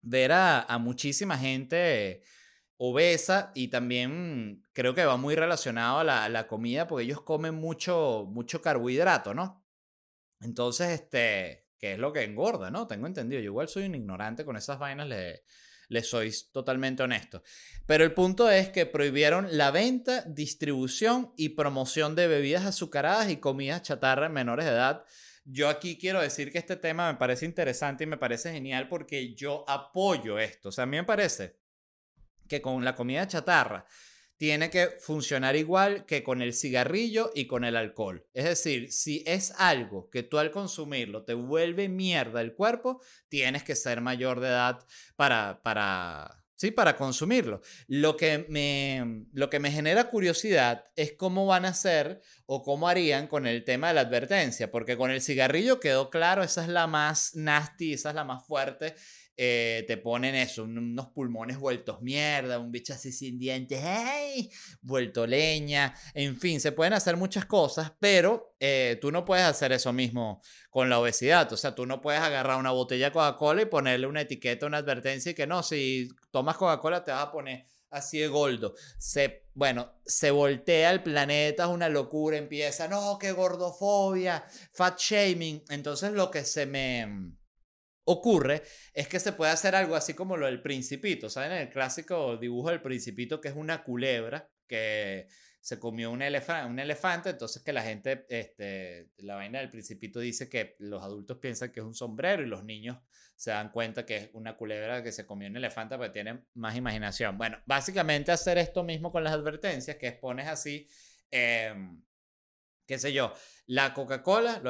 [0.01, 2.23] ver a, a muchísima gente
[2.77, 8.25] obesa y también creo que va muy relacionado a la, comida porque ellos comen mucho,
[8.29, 9.65] mucho carbohidrato, ¿no?
[10.41, 12.85] Entonces, este, ¿qué es lo que engorda, no?
[12.85, 15.43] Tengo entendido, yo igual soy un ignorante con esas vainas, le,
[15.89, 17.41] les soy totalmente honesto.
[17.87, 23.37] Pero el punto es que prohibieron la venta, distribución y promoción de bebidas azucaradas y
[23.37, 25.03] comidas chatarra en menores de edad.
[25.45, 29.33] Yo aquí quiero decir que este tema me parece interesante y me parece genial porque
[29.33, 30.69] yo apoyo esto.
[30.69, 31.55] O sea, a mí me parece
[32.47, 33.85] que con la comida chatarra
[34.37, 38.25] tiene que funcionar igual que con el cigarrillo y con el alcohol.
[38.33, 43.63] Es decir, si es algo que tú al consumirlo te vuelve mierda el cuerpo, tienes
[43.63, 47.61] que ser mayor de edad para, para, sí, para consumirlo.
[47.87, 52.87] Lo que, me, lo que me genera curiosidad es cómo van a hacer o cómo
[52.87, 56.69] harían con el tema de la advertencia, porque con el cigarrillo quedó claro, esa es
[56.69, 58.93] la más nasty, esa es la más fuerte
[59.37, 64.49] eh, te ponen eso, unos pulmones vueltos mierda, un bicho así sin dientes, ¡hey!
[64.81, 69.71] vuelto leña, en fin, se pueden hacer muchas cosas, pero eh, tú no puedes hacer
[69.71, 73.61] eso mismo con la obesidad, o sea, tú no puedes agarrar una botella de Coca-Cola
[73.61, 77.31] y ponerle una etiqueta, una advertencia y que no, si tomas Coca-Cola te vas a
[77.31, 78.73] poner así de gordo.
[78.97, 85.63] Se, bueno, se voltea el planeta, es una locura, empieza, no, qué gordofobia, fat shaming.
[85.69, 87.35] Entonces lo que se me
[88.07, 91.51] ocurre es que se puede hacer algo así como lo del principito, ¿saben?
[91.51, 95.27] El clásico dibujo del principito que es una culebra que
[95.59, 100.47] se comió un, un elefante, entonces que la gente, este, la vaina del principito dice
[100.47, 102.97] que los adultos piensan que es un sombrero y los niños
[103.35, 106.77] se dan cuenta que es una culebra que se comió un elefante porque tienen más
[106.77, 107.37] imaginación.
[107.37, 110.87] Bueno, básicamente hacer esto mismo con las advertencias, que expones así,
[111.29, 112.01] em,
[112.87, 113.33] qué sé yo,
[113.67, 114.61] la Coca-Cola,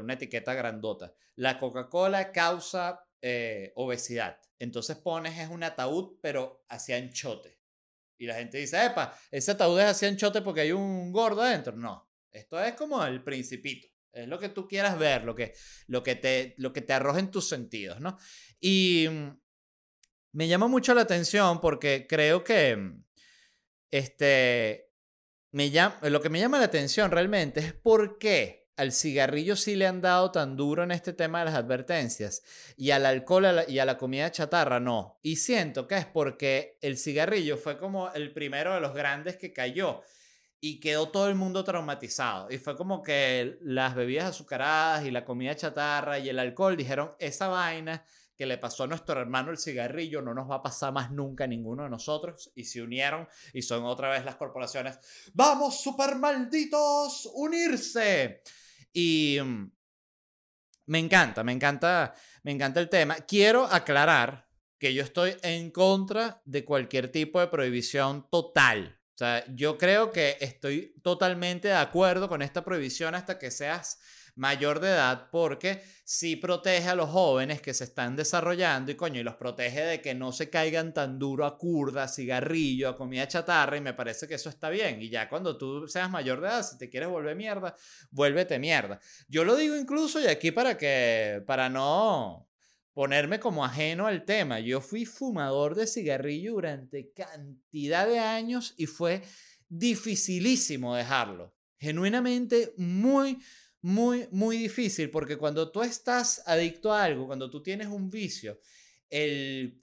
[0.00, 4.38] una etiqueta grandota, la Coca-Cola causa eh, obesidad.
[4.58, 7.58] Entonces pones es un ataúd, pero hacia anchote.
[8.16, 11.76] Y la gente dice, epa, ese ataúd es hacia anchote porque hay un gordo adentro.
[11.76, 13.88] No, esto es como el principito.
[14.12, 15.54] Es lo que tú quieras ver, lo que,
[15.88, 18.16] lo que, te, lo que te arroja en tus sentidos, ¿no?
[18.60, 19.40] Y mm,
[20.32, 23.04] me llama mucho la atención porque creo que mm,
[23.90, 24.83] este,
[25.54, 29.76] me llama, lo que me llama la atención realmente es por qué al cigarrillo sí
[29.76, 32.42] le han dado tan duro en este tema de las advertencias
[32.76, 35.20] y al alcohol y a la comida chatarra no.
[35.22, 39.52] Y siento que es porque el cigarrillo fue como el primero de los grandes que
[39.52, 40.02] cayó
[40.60, 42.50] y quedó todo el mundo traumatizado.
[42.50, 47.14] Y fue como que las bebidas azucaradas y la comida chatarra y el alcohol dijeron,
[47.20, 48.04] esa vaina
[48.36, 51.44] que le pasó a nuestro hermano el cigarrillo no nos va a pasar más nunca
[51.44, 52.50] a ninguno de nosotros.
[52.54, 54.98] Y se unieron y son otra vez las corporaciones.
[55.34, 57.30] ¡Vamos, super malditos!
[57.34, 58.42] ¡Unirse!
[58.92, 59.70] Y mm,
[60.86, 63.16] me encanta, me encanta, me encanta el tema.
[63.16, 69.00] Quiero aclarar que yo estoy en contra de cualquier tipo de prohibición total.
[69.14, 74.00] O sea, yo creo que estoy totalmente de acuerdo con esta prohibición hasta que seas
[74.34, 79.20] mayor de edad porque sí protege a los jóvenes que se están desarrollando y coño,
[79.20, 83.28] y los protege de que no se caigan tan duro a curda, cigarrillo, a comida
[83.28, 85.00] chatarra y me parece que eso está bien.
[85.00, 87.76] Y ya cuando tú seas mayor de edad, si te quieres volver mierda,
[88.10, 88.98] vuélvete mierda.
[89.28, 92.48] Yo lo digo incluso y aquí para que, para no
[92.94, 94.60] ponerme como ajeno al tema.
[94.60, 99.22] Yo fui fumador de cigarrillo durante cantidad de años y fue
[99.68, 101.54] dificilísimo dejarlo.
[101.76, 103.38] Genuinamente muy,
[103.82, 108.60] muy, muy difícil porque cuando tú estás adicto a algo, cuando tú tienes un vicio,
[109.10, 109.82] el,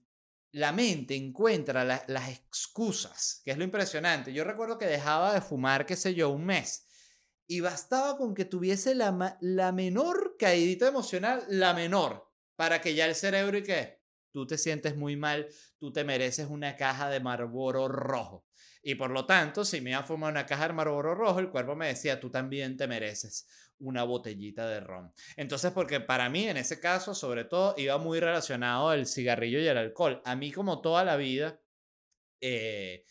[0.54, 4.34] la mente encuentra las excusas, que es lo impresionante.
[4.34, 6.86] Yo recuerdo que dejaba de fumar, qué sé yo, un mes.
[7.46, 13.06] Y bastaba con que tuviese la, la menor caídita emocional, la menor, para que ya
[13.06, 17.20] el cerebro y que tú te sientes muy mal, tú te mereces una caja de
[17.20, 18.46] Marlboro rojo.
[18.84, 21.50] Y por lo tanto, si me iba a fumar una caja de Marlboro rojo, el
[21.50, 23.48] cuerpo me decía, tú también te mereces
[23.80, 25.14] una botellita de ron.
[25.36, 29.68] Entonces, porque para mí en ese caso, sobre todo, iba muy relacionado el cigarrillo y
[29.68, 30.22] el alcohol.
[30.26, 31.60] A mí como toda la vida,
[32.42, 33.04] eh,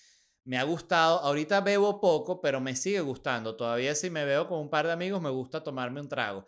[0.45, 3.57] me ha gustado, ahorita bebo poco, pero me sigue gustando.
[3.57, 6.47] Todavía si me veo con un par de amigos, me gusta tomarme un trago.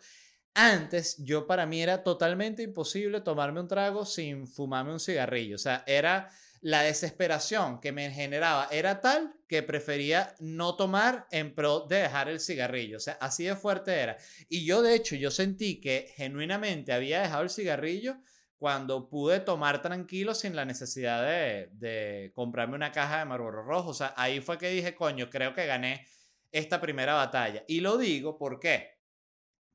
[0.55, 5.55] Antes, yo para mí era totalmente imposible tomarme un trago sin fumarme un cigarrillo.
[5.55, 6.29] O sea, era
[6.61, 12.29] la desesperación que me generaba era tal que prefería no tomar en pro de dejar
[12.29, 12.97] el cigarrillo.
[12.97, 14.17] O sea, así de fuerte era.
[14.47, 18.17] Y yo, de hecho, yo sentí que genuinamente había dejado el cigarrillo
[18.59, 23.89] cuando pude tomar tranquilo sin la necesidad de, de comprarme una caja de Marlboro Rojo.
[23.89, 26.05] O sea, ahí fue que dije, coño, creo que gané
[26.51, 27.63] esta primera batalla.
[27.67, 28.92] Y lo digo, ¿por qué?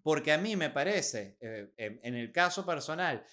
[0.02, 3.24] Porque a mí me parece, eh, en el caso personal,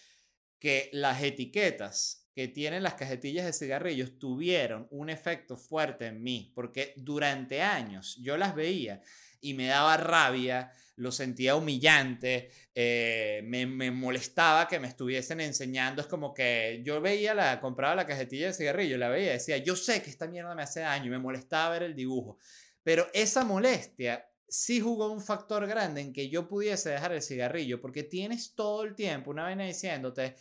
[0.59, 6.51] que las etiquetas que tienen las cajetillas de cigarrillos tuvieron un efecto fuerte en mí,
[6.53, 9.01] porque durante años yo las veía
[9.39, 16.01] y me daba rabia, lo sentía humillante, eh, me, molestaba que me estuviesen enseñando.
[16.01, 19.57] Es como que yo veía la, compraba la cajetilla de cigarrillo, la veía y decía,
[19.57, 22.37] yo sé que esta mierda me hace daño me molestaba ver el dibujo.
[22.83, 27.81] Pero esa molestia sí jugó un factor grande en que yo pudiese dejar el cigarrillo,
[27.81, 30.35] porque tienes todo el tiempo una vaina diciéndote,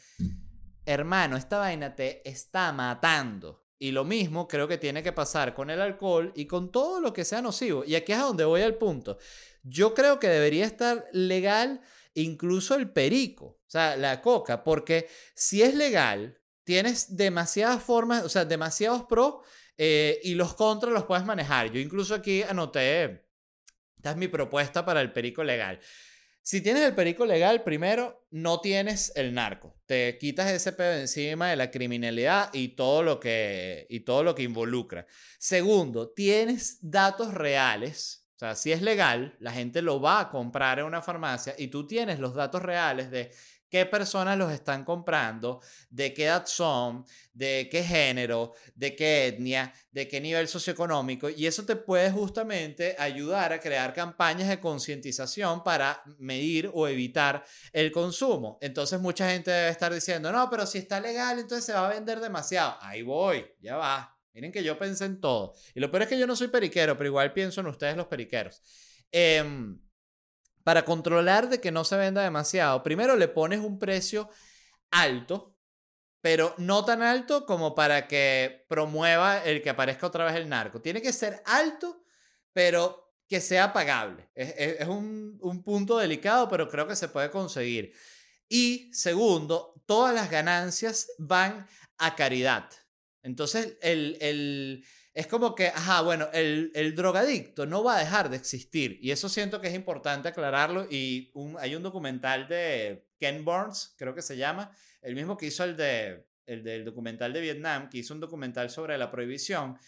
[0.84, 3.62] hermano, esta vaina te está matando.
[3.78, 7.12] Y lo mismo creo que tiene que pasar con el alcohol y con todo lo
[7.12, 7.84] que sea nocivo.
[7.84, 9.18] Y aquí es a donde voy al punto.
[9.62, 11.80] Yo creo que debería estar legal
[12.14, 18.28] incluso el perico, o sea, la coca, porque si es legal, tienes demasiadas formas, o
[18.28, 19.44] sea, demasiados pros
[19.76, 21.70] eh, y los contras los puedes manejar.
[21.72, 23.23] Yo incluso aquí anoté,
[24.04, 25.80] esta es mi propuesta para el perico legal.
[26.42, 29.80] Si tienes el perico legal, primero, no tienes el narco.
[29.86, 34.34] Te quitas ese pedo encima de la criminalidad y todo lo que, y todo lo
[34.34, 35.06] que involucra.
[35.38, 38.28] Segundo, tienes datos reales.
[38.36, 41.68] O sea, si es legal, la gente lo va a comprar en una farmacia y
[41.68, 43.32] tú tienes los datos reales de
[43.74, 45.60] qué personas los están comprando,
[45.90, 51.28] de qué edad son, de qué género, de qué etnia, de qué nivel socioeconómico.
[51.28, 57.44] Y eso te puede justamente ayudar a crear campañas de concientización para medir o evitar
[57.72, 58.58] el consumo.
[58.60, 61.94] Entonces mucha gente debe estar diciendo, no, pero si está legal, entonces se va a
[61.94, 62.76] vender demasiado.
[62.80, 64.16] Ahí voy, ya va.
[64.34, 65.52] Miren que yo pensé en todo.
[65.74, 68.06] Y lo peor es que yo no soy periquero, pero igual pienso en ustedes los
[68.06, 68.62] periqueros.
[69.10, 69.42] Eh,
[70.64, 74.28] para controlar de que no se venda demasiado, primero le pones un precio
[74.90, 75.56] alto,
[76.20, 80.80] pero no tan alto como para que promueva el que aparezca otra vez el narco.
[80.80, 82.02] Tiene que ser alto,
[82.54, 84.30] pero que sea pagable.
[84.34, 87.92] Es, un, un, punto delicado, pero creo que se puede conseguir.
[88.48, 91.66] Y segundo, todas las ganancias van
[91.98, 92.70] a caridad.
[93.22, 98.28] Entonces, el, el es como que, ajá, bueno, el, el, drogadicto no va a dejar
[98.30, 98.98] de existir.
[99.00, 100.88] Y eso siento que es importante aclararlo.
[100.90, 105.62] Y hay un documental de Ken Burns, creo que se llama, el mismo que hizo
[105.62, 109.78] el, de, el del documental de Vietnam, que hizo un documental sobre la prohibición.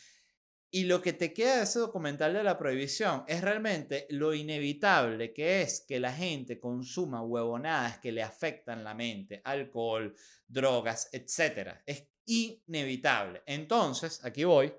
[0.71, 5.33] Y lo que te queda de ese documental de la prohibición es realmente lo inevitable
[5.33, 10.15] que es que la gente consuma huevonadas que le afectan la mente, alcohol,
[10.47, 11.79] drogas, etc.
[11.85, 13.43] Es inevitable.
[13.47, 14.73] Entonces, aquí voy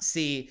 [0.00, 0.50] si,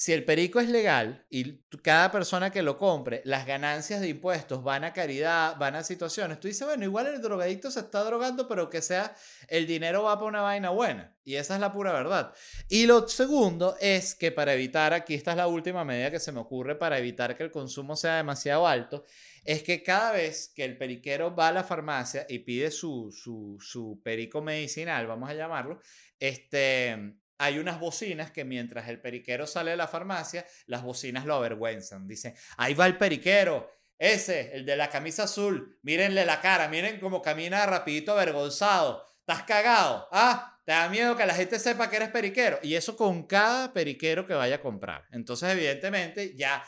[0.00, 4.62] si el perico es legal y cada persona que lo compre, las ganancias de impuestos
[4.62, 8.48] van a caridad, van a situaciones, tú dices, bueno, igual el drogadicto se está drogando,
[8.48, 9.14] pero que sea,
[9.48, 11.14] el dinero va para una vaina buena.
[11.22, 12.32] Y esa es la pura verdad.
[12.68, 16.32] Y lo segundo es que para evitar, aquí esta es la última medida que se
[16.32, 19.04] me ocurre para evitar que el consumo sea demasiado alto,
[19.44, 23.58] es que cada vez que el periquero va a la farmacia y pide su, su,
[23.60, 25.78] su perico medicinal, vamos a llamarlo,
[26.18, 31.34] este, hay unas bocinas que mientras el periquero sale de la farmacia, las bocinas lo
[31.34, 32.06] avergüenzan.
[32.06, 37.00] Dicen, ahí va el periquero, ese, el de la camisa azul, mírenle la cara, miren
[37.00, 39.06] cómo camina rapidito avergonzado.
[39.20, 40.06] ¿Estás cagado?
[40.12, 42.58] Ah, te da miedo que la gente sepa que eres periquero.
[42.62, 45.06] Y eso con cada periquero que vaya a comprar.
[45.10, 46.62] Entonces, evidentemente, ya,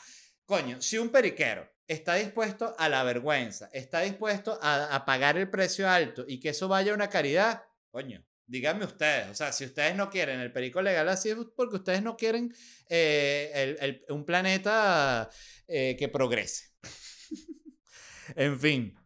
[0.46, 5.50] coño, si un periquero está dispuesto a la vergüenza, está dispuesto a, a pagar el
[5.50, 9.64] precio alto y que eso vaya a una caridad, coño, díganme ustedes, o sea, si
[9.64, 12.54] ustedes no quieren el perico legal así es porque ustedes no quieren
[12.88, 15.30] eh, un planeta
[15.66, 16.70] eh, que progrese.
[18.36, 18.98] en fin,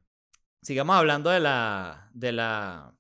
[0.63, 2.97] sigamos hablando de la, de la,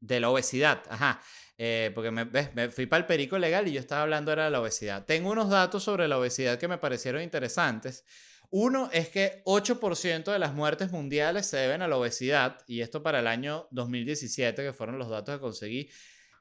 [0.00, 0.82] de la obesidad.
[0.88, 1.20] Ajá.
[1.60, 4.50] Eh, porque me, me, fui para el perico legal y yo estaba hablando era de
[4.50, 5.04] la obesidad.
[5.04, 8.04] Tengo unos datos sobre la obesidad que me parecieron interesantes.
[8.50, 13.02] Uno es que 8% de las muertes mundiales se deben a la obesidad, y esto
[13.02, 15.90] para el año 2017, que fueron los datos que conseguí.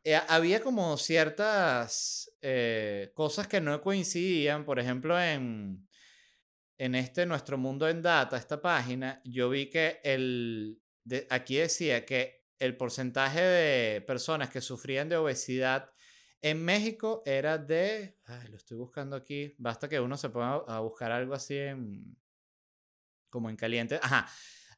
[0.04, 5.86] Eh, había como ciertas eh, cosas que no coincidían, por ejemplo, en,
[6.78, 10.80] en este Nuestro Mundo en Data, esta página, yo vi que el,
[11.30, 15.90] aquí decía que el porcentaje de personas que sufrían de obesidad
[16.50, 18.18] en México era de.
[18.26, 19.56] Ay, lo estoy buscando aquí.
[19.58, 22.18] Basta que uno se ponga a buscar algo así en.
[23.30, 24.00] como en caliente.
[24.02, 24.28] Ajá.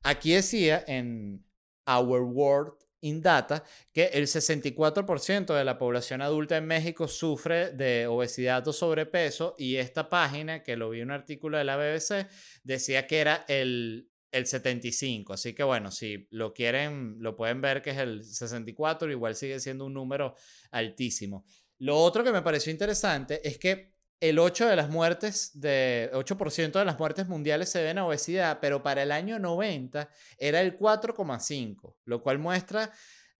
[0.03, 1.45] Aquí decía en
[1.85, 8.07] Our World in Data que el 64% de la población adulta en México sufre de
[8.07, 12.27] obesidad o sobrepeso y esta página, que lo vi en un artículo de la BBC,
[12.63, 15.33] decía que era el, el 75.
[15.33, 19.59] Así que bueno, si lo quieren, lo pueden ver que es el 64, igual sigue
[19.59, 20.35] siendo un número
[20.71, 21.45] altísimo.
[21.77, 26.71] Lo otro que me pareció interesante es que el 8 de las muertes de 8%
[26.71, 30.77] de las muertes mundiales se ven a obesidad, pero para el año 90 era el
[30.77, 32.91] 4,5, lo cual muestra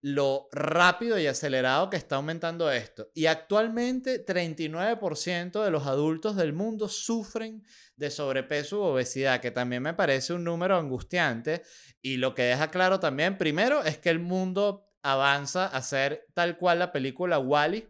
[0.02, 3.10] lo rápido y acelerado que está aumentando esto.
[3.14, 7.62] Y actualmente 39% de los adultos del mundo sufren
[7.96, 11.62] de sobrepeso u obesidad, que también me parece un número angustiante.
[12.00, 16.56] Y lo que deja claro también, primero, es que el mundo avanza a ser tal
[16.56, 17.88] cual la película Wally.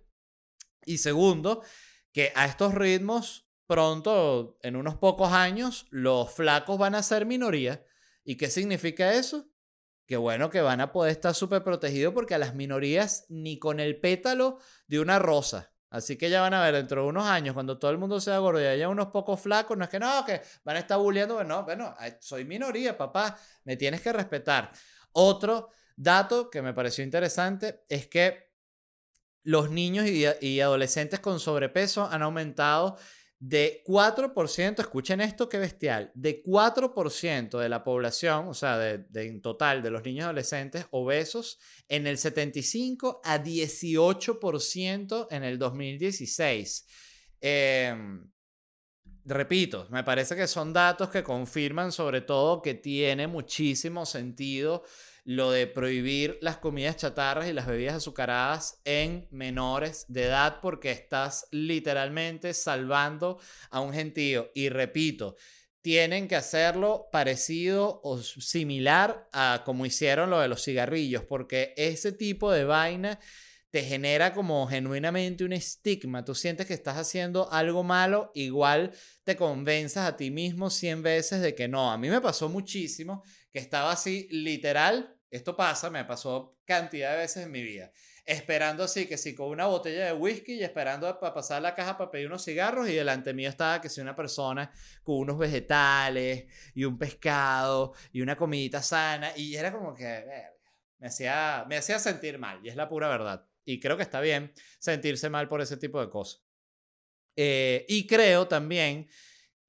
[0.85, 1.63] Y segundo,
[2.13, 7.85] que a estos ritmos, pronto, en unos pocos años, los flacos van a ser minoría.
[8.25, 9.50] ¿Y qué significa eso?
[10.11, 13.79] Que bueno que van a poder estar súper protegidos porque a las minorías ni con
[13.79, 14.59] el pétalo
[14.89, 15.73] de una rosa.
[15.89, 18.39] Así que ya van a ver dentro de unos años, cuando todo el mundo sea
[18.39, 21.45] gordo y haya unos pocos flacos, no es que no, que van a estar bulleando,
[21.45, 24.73] no, bueno, soy minoría, papá, me tienes que respetar.
[25.13, 28.51] Otro dato que me pareció interesante es que
[29.45, 32.99] los niños y adolescentes con sobrepeso han aumentado
[33.41, 39.41] de 4%, escuchen esto qué bestial, de 4% de la población, o sea, de, en
[39.41, 46.87] total de los niños adolescentes obesos, en el 75 a 18% en el 2016.
[47.41, 48.31] Em,
[49.25, 54.85] repito, me parece que son datos que confirman sobre todo que tiene muchísimo sentido
[55.25, 60.91] lo de prohibir las comidas chatarras y las bebidas azucaradas en menores de edad porque
[60.91, 63.39] estás literalmente salvando
[63.71, 64.51] a un gentío.
[64.55, 65.37] Y repito,
[65.83, 72.13] tienen que hacerlo parecido o similar a como hicieron lo de los cigarrillos, porque ese
[72.13, 73.19] tipo de vaina
[73.71, 76.25] te genera como genuinamente un estigma.
[76.25, 78.93] Tú sientes que estás haciendo algo malo, igual
[79.25, 81.91] te convenzas a ti mismo 100 veces de que no.
[81.91, 87.19] A mí me pasó muchísimo que estaba así, literal, esto pasa, me pasó cantidad de
[87.19, 87.93] veces en mi vida.
[88.25, 91.97] Esperando así, que sí, con una botella de whisky y esperando para pasar la caja
[91.97, 94.71] para pedir unos cigarros y delante mío estaba que si una persona
[95.03, 100.25] con unos vegetales y un pescado y una comidita sana y era como que
[100.99, 103.47] me hacía, me hacía sentir mal y es la pura verdad.
[103.65, 106.43] Y creo que está bien sentirse mal por ese tipo de cosas.
[107.37, 109.09] Eh, y creo también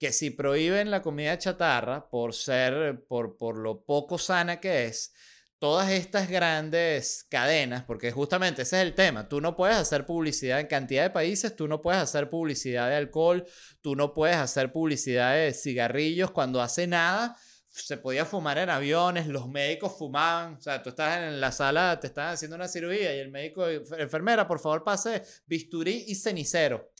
[0.01, 5.13] que si prohíben la comida chatarra por ser, por, por lo poco sana que es,
[5.59, 10.59] todas estas grandes cadenas, porque justamente ese es el tema, tú no puedes hacer publicidad
[10.59, 13.45] en cantidad de países, tú no puedes hacer publicidad de alcohol,
[13.81, 17.37] tú no puedes hacer publicidad de cigarrillos cuando hace nada.
[17.69, 21.99] Se podía fumar en aviones, los médicos fumaban, o sea, tú estás en la sala,
[21.99, 26.91] te están haciendo una cirugía y el médico, enfermera, por favor pase bisturí y cenicero.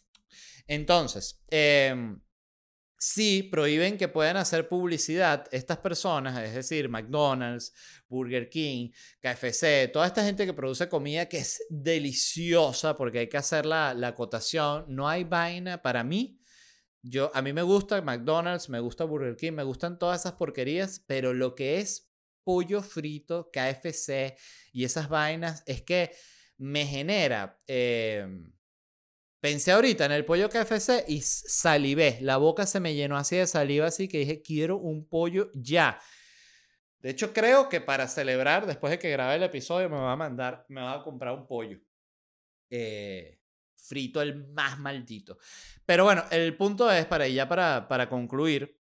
[0.68, 1.96] Entonces, eh,
[3.02, 7.74] si prohíben que puedan hacer publicidad estas personas, es decir, McDonald's,
[8.08, 13.38] Burger King, KFC, toda esta gente que produce comida que es deliciosa porque hay que
[13.38, 16.40] hacer la, la acotación, no hay vaina para mí.
[17.02, 21.04] Yo, a mí me gusta McDonald's, me gusta Burger King, me gustan todas esas porquerías,
[21.08, 24.38] pero lo que es pollo frito, KFC
[24.74, 26.12] y esas vainas es que
[26.58, 27.60] me genera...
[27.66, 28.28] Eh,
[29.42, 32.20] Pensé ahorita en el pollo KFC y salivé.
[32.22, 36.00] La boca se me llenó así de saliva, así que dije, quiero un pollo ya.
[37.00, 40.16] De hecho, creo que para celebrar, después de que grabe el episodio, me va a
[40.16, 41.80] mandar, me va a comprar un pollo.
[42.70, 43.40] Eh,
[43.76, 45.40] frito el más maldito.
[45.88, 48.80] Pero bueno, el punto es, para ya para, para concluir,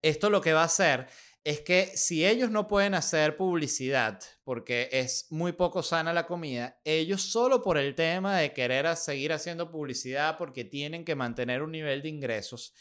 [0.00, 1.06] esto lo que va a hacer
[1.42, 6.78] es que si ellos no pueden hacer publicidad porque es muy poco sana la comida,
[6.84, 11.72] ellos solo por el tema de querer seguir haciendo publicidad porque tienen que mantener un
[11.72, 12.74] nivel de ingresos,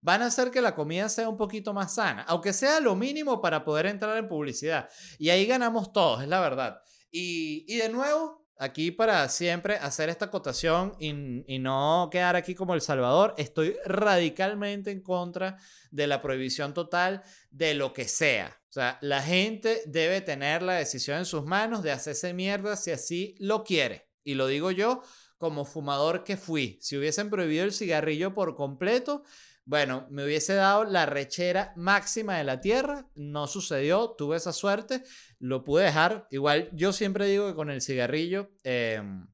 [0.00, 3.40] van a hacer que la comida sea un poquito más sana, aunque sea lo mínimo
[3.40, 4.88] para poder entrar en publicidad.
[5.18, 6.80] Y ahí ganamos todos, es la verdad.
[7.10, 12.74] Y, y de nuevo, aquí para siempre hacer esta acotación y, no quedar aquí como
[12.74, 15.58] El Salvador, estoy radicalmente en contra
[15.90, 18.60] de la prohibición total de lo que sea.
[18.68, 22.90] O sea, la gente debe tener la decisión en sus manos de hacerse mierda si
[22.90, 24.08] así lo quiere.
[24.22, 25.02] Y lo digo yo
[25.38, 26.78] como fumador que fui.
[26.80, 29.22] Si hubiesen prohibido el cigarrillo por completo,
[29.66, 35.02] bueno, me hubiese dado la rechera máxima de la tierra, no sucedió, tuve esa suerte,
[35.40, 36.28] lo pude dejar.
[36.30, 39.26] Igual yo siempre digo que con el cigarrillo em,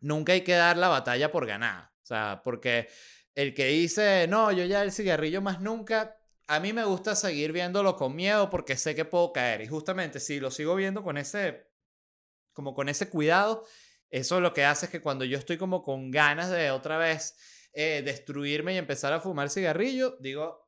[0.00, 1.94] nunca hay que dar la batalla por ganada.
[2.02, 2.88] O sea, porque
[3.36, 6.16] el que dice, no, yo ya el cigarrillo más nunca,
[6.48, 9.60] a mí me gusta seguir viéndolo con miedo porque sé que puedo caer.
[9.60, 11.68] Y justamente si lo sigo viendo con ese,
[12.52, 13.64] como con ese cuidado,
[14.10, 17.36] eso lo que hace es que cuando yo estoy como con ganas de otra vez
[17.78, 20.66] eh, destruirme y empezar a fumar cigarrillo, digo,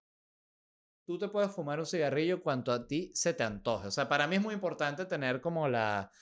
[1.06, 3.88] tú te puedes fumar un cigarrillo cuanto a ti se te antoje.
[3.88, 6.12] O sea, para mí es muy importante tener como la,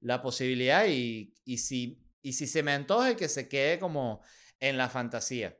[0.00, 4.22] la posibilidad y, y, si, y si se me antoje que se quede como
[4.58, 5.58] en la fantasía.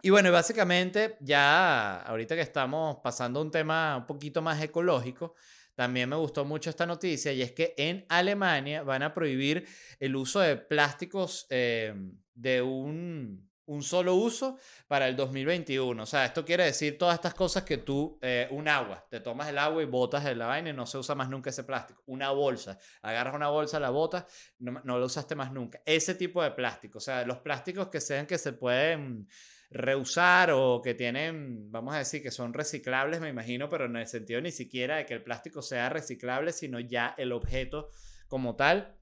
[0.00, 5.34] Y bueno, básicamente ya ahorita que estamos pasando un tema un poquito más ecológico,
[5.74, 9.66] también me gustó mucho esta noticia y es que en Alemania van a prohibir
[9.98, 11.94] el uso de plásticos eh,
[12.34, 16.02] de un, un, solo uso para el 2021.
[16.02, 19.48] O sea, esto quiere decir todas estas cosas que tú, eh, un agua, te tomas
[19.48, 22.02] el agua y botas de la vaina y no se usa más nunca ese plástico.
[22.06, 24.26] Una bolsa, agarras una bolsa, la botas,
[24.58, 25.82] no, no lo usaste más nunca.
[25.84, 29.28] Ese tipo de plástico, o sea, los plásticos que sean que se pueden
[29.72, 34.06] reusar o que tienen, vamos a decir, que son reciclables, me imagino, pero en el
[34.06, 37.90] sentido ni siquiera de que el plástico sea reciclable, sino ya el objeto
[38.28, 38.98] como tal,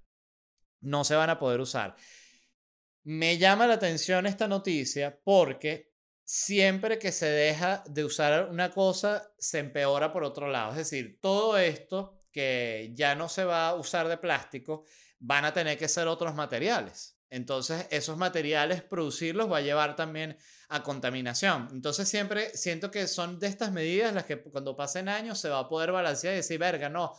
[0.81, 1.97] no se van a poder usar.
[3.03, 5.91] Me llama la atención esta noticia porque
[6.25, 10.71] siempre que se deja de usar una cosa, se empeora por otro lado.
[10.71, 14.85] Es decir, todo esto que ya no se va a usar de plástico,
[15.19, 17.17] van a tener que ser otros materiales.
[17.31, 20.37] Entonces, esos materiales, producirlos va a llevar también
[20.69, 21.69] a contaminación.
[21.73, 25.61] Entonces, siempre siento que son de estas medidas las que cuando pasen años se va
[25.61, 27.15] a poder balancear y decir, verga, no,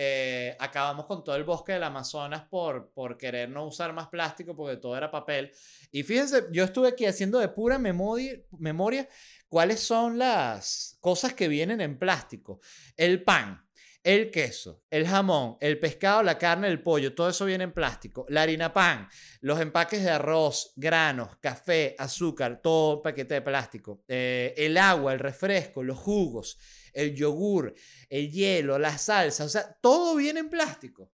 [0.00, 4.54] eh, acabamos con todo el bosque del Amazonas por, por querer no usar más plástico
[4.54, 5.50] porque todo era papel.
[5.90, 9.08] Y fíjense, yo estuve aquí haciendo de pura memoria, memoria
[9.48, 12.60] cuáles son las cosas que vienen en plástico.
[12.96, 13.68] El pan,
[14.04, 18.24] el queso, el jamón, el pescado, la carne, el pollo, todo eso viene en plástico.
[18.28, 19.08] La harina pan,
[19.40, 24.04] los empaques de arroz, granos, café, azúcar, todo paquete de plástico.
[24.06, 26.56] Eh, el agua, el refresco, los jugos,
[26.98, 27.74] el yogur,
[28.08, 31.12] el hielo, la salsa, o sea, todo viene en plástico.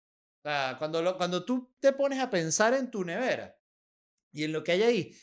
[0.79, 3.59] cuando, cuando tú te pones a pensar en tu nevera
[4.33, 5.17] y en lo que hay ahí,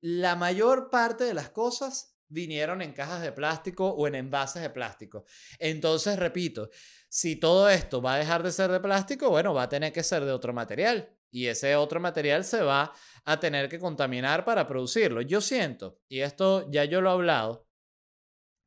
[0.00, 4.70] la mayor parte de las cosas vinieron en cajas de plástico o en envases de
[4.70, 5.24] plástico.
[5.58, 6.70] Entonces, repito,
[7.08, 10.02] si todo esto va a dejar de ser de plástico, bueno, va a tener que
[10.02, 11.16] ser de otro material.
[11.30, 12.92] Y ese otro material se va
[13.24, 15.20] a tener que contaminar para producirlo.
[15.22, 17.66] Yo siento, y esto ya yo lo he hablado,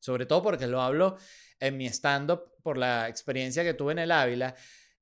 [0.07, 1.17] sobre todo porque lo hablo
[1.59, 4.55] en mi stand-up por la experiencia que tuve en el Ávila,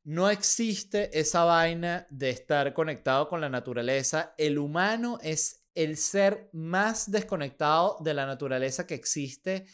[0.03, 4.33] no existe esa vaina de estar conectado con la naturaleza.
[4.35, 9.67] El humano es el ser más desconectado de la naturaleza que existe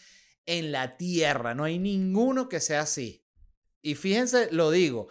[0.45, 1.55] en la Tierra.
[1.55, 3.25] No hay ninguno que sea así.
[3.81, 5.07] Y fíjense, lo digo,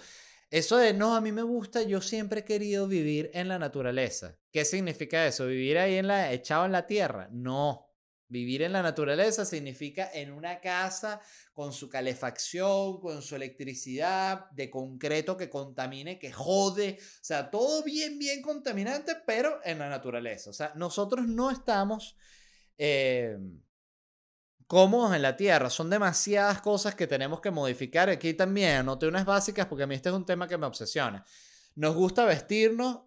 [0.51, 4.39] eso de no, a mí me gusta, yo siempre he querido vivir en la naturaleza.
[4.53, 5.47] ¿Qué significa eso?
[5.47, 7.31] ¿Vivir ahí en la, echado en la tierra?
[7.33, 7.90] No.
[8.31, 11.21] Vivir en la naturaleza significa en una casa
[11.53, 16.97] con su calefacción, con su electricidad de concreto que contamine, que jode.
[17.01, 20.51] O sea, todo bien, bien contaminante, pero en la naturaleza.
[20.51, 22.17] O sea, nosotros no estamos...
[22.79, 23.37] Eh,
[24.69, 25.69] cómodos en la Tierra.
[25.69, 28.09] Son demasiadas cosas que tenemos que modificar.
[28.09, 31.27] Aquí también anoté unas básicas porque a mí este es un tema que me obsesiona.
[31.75, 33.01] Nos gusta vestirnos,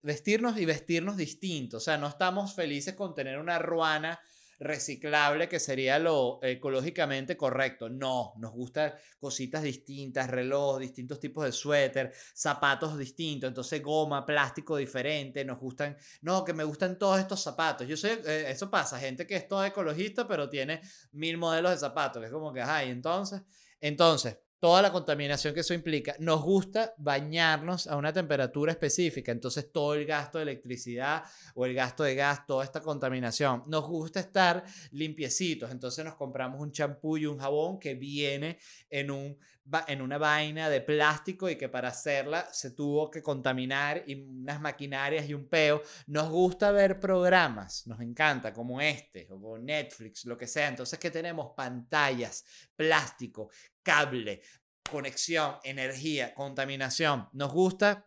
[0.00, 1.82] vestirnos y vestirnos distintos.
[1.82, 4.18] O sea, no estamos felices con tener una ruana
[4.60, 7.88] reciclable que sería lo ecológicamente correcto.
[7.88, 14.76] No, nos gustan cositas distintas, reloj, distintos tipos de suéter, zapatos distintos, entonces goma, plástico
[14.76, 17.88] diferente, nos gustan, no, que me gustan todos estos zapatos.
[17.88, 20.82] Yo sé, eh, eso pasa, gente que es toda ecologista pero tiene
[21.12, 23.42] mil modelos de zapatos, que es como que, ay, entonces,
[23.80, 26.14] entonces, toda la contaminación que eso implica.
[26.18, 31.74] Nos gusta bañarnos a una temperatura específica, entonces todo el gasto de electricidad o el
[31.74, 33.64] gasto de gas, toda esta contaminación.
[33.66, 38.58] Nos gusta estar limpiecitos, entonces nos compramos un champú y un jabón que viene
[38.90, 39.38] en, un,
[39.86, 44.60] en una vaina de plástico y que para hacerla se tuvo que contaminar y unas
[44.60, 45.82] maquinarias y un peo.
[46.06, 50.68] Nos gusta ver programas, nos encanta, como este, o Netflix, lo que sea.
[50.68, 51.52] Entonces, ¿qué tenemos?
[51.56, 52.44] Pantallas,
[52.74, 53.50] plástico,
[53.82, 54.42] cable,
[54.90, 57.28] conexión, energía, contaminación.
[57.32, 58.06] Nos gusta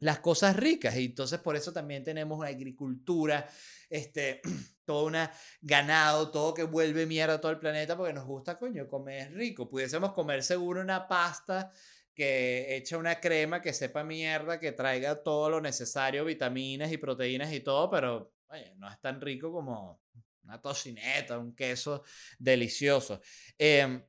[0.00, 3.48] las cosas ricas y entonces por eso también tenemos una agricultura,
[3.94, 4.40] este,
[4.84, 5.16] todo un
[5.60, 9.68] ganado, todo que vuelve mierda a todo el planeta porque nos gusta, coño, comer rico.
[9.68, 11.70] Pudiésemos comer seguro una pasta
[12.12, 17.52] que echa una crema que sepa mierda, que traiga todo lo necesario, vitaminas y proteínas
[17.52, 20.00] y todo, pero oye, no es tan rico como
[20.42, 22.02] una tocineta, un queso
[22.38, 23.20] delicioso.
[23.58, 24.04] Eh,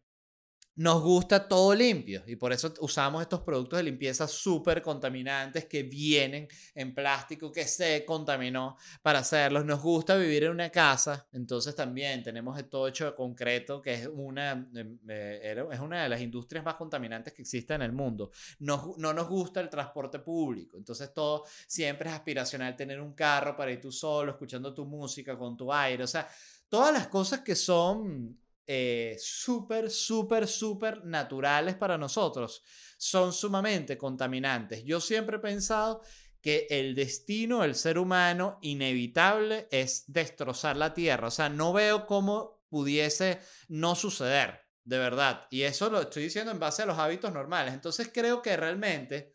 [0.77, 5.83] nos gusta todo limpio y por eso usamos estos productos de limpieza súper contaminantes que
[5.83, 9.65] vienen en plástico que se contaminó para hacerlos.
[9.65, 14.07] Nos gusta vivir en una casa, entonces también tenemos todo hecho de concreto que es
[14.07, 18.31] una, em, eh, es una de las industrias más contaminantes que existe en el mundo.
[18.59, 23.55] No, no nos gusta el transporte público, entonces todo siempre es aspiracional tener un carro
[23.55, 26.27] para ir tú solo, escuchando tu música con tu aire, o sea,
[26.67, 28.37] todas las cosas que son
[28.67, 32.63] eh, súper, súper, súper naturales para nosotros,
[32.97, 34.83] son sumamente contaminantes.
[34.83, 36.01] Yo siempre he pensado
[36.41, 41.27] que el destino del ser humano inevitable es destrozar la Tierra.
[41.27, 44.63] O sea, no veo cómo pudiese no suceder.
[44.83, 45.47] de verdad.
[45.49, 47.73] Y eso lo estoy diciendo en base a los hábitos normales.
[47.73, 49.33] Entonces creo que realmente,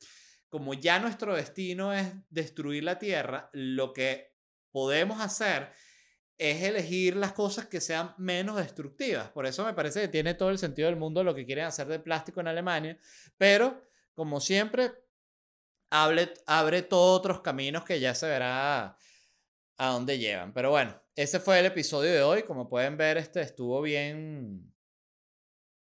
[0.49, 4.37] como ya nuestro destino es destruir la Tierra, lo que
[4.71, 5.73] podemos hacer
[6.41, 9.29] es elegir las cosas que sean menos destructivas.
[9.29, 11.87] Por eso me parece que tiene todo el sentido del mundo lo que quieren hacer
[11.87, 12.99] de plástico en Alemania.
[13.37, 13.85] Pero,
[14.15, 14.91] como siempre,
[15.91, 18.97] abre, abre todos otros caminos que ya se verá
[19.77, 20.55] a dónde llevan.
[20.55, 22.45] Pero bueno, ese fue el episodio de hoy.
[22.45, 24.73] Como pueden ver, este estuvo bien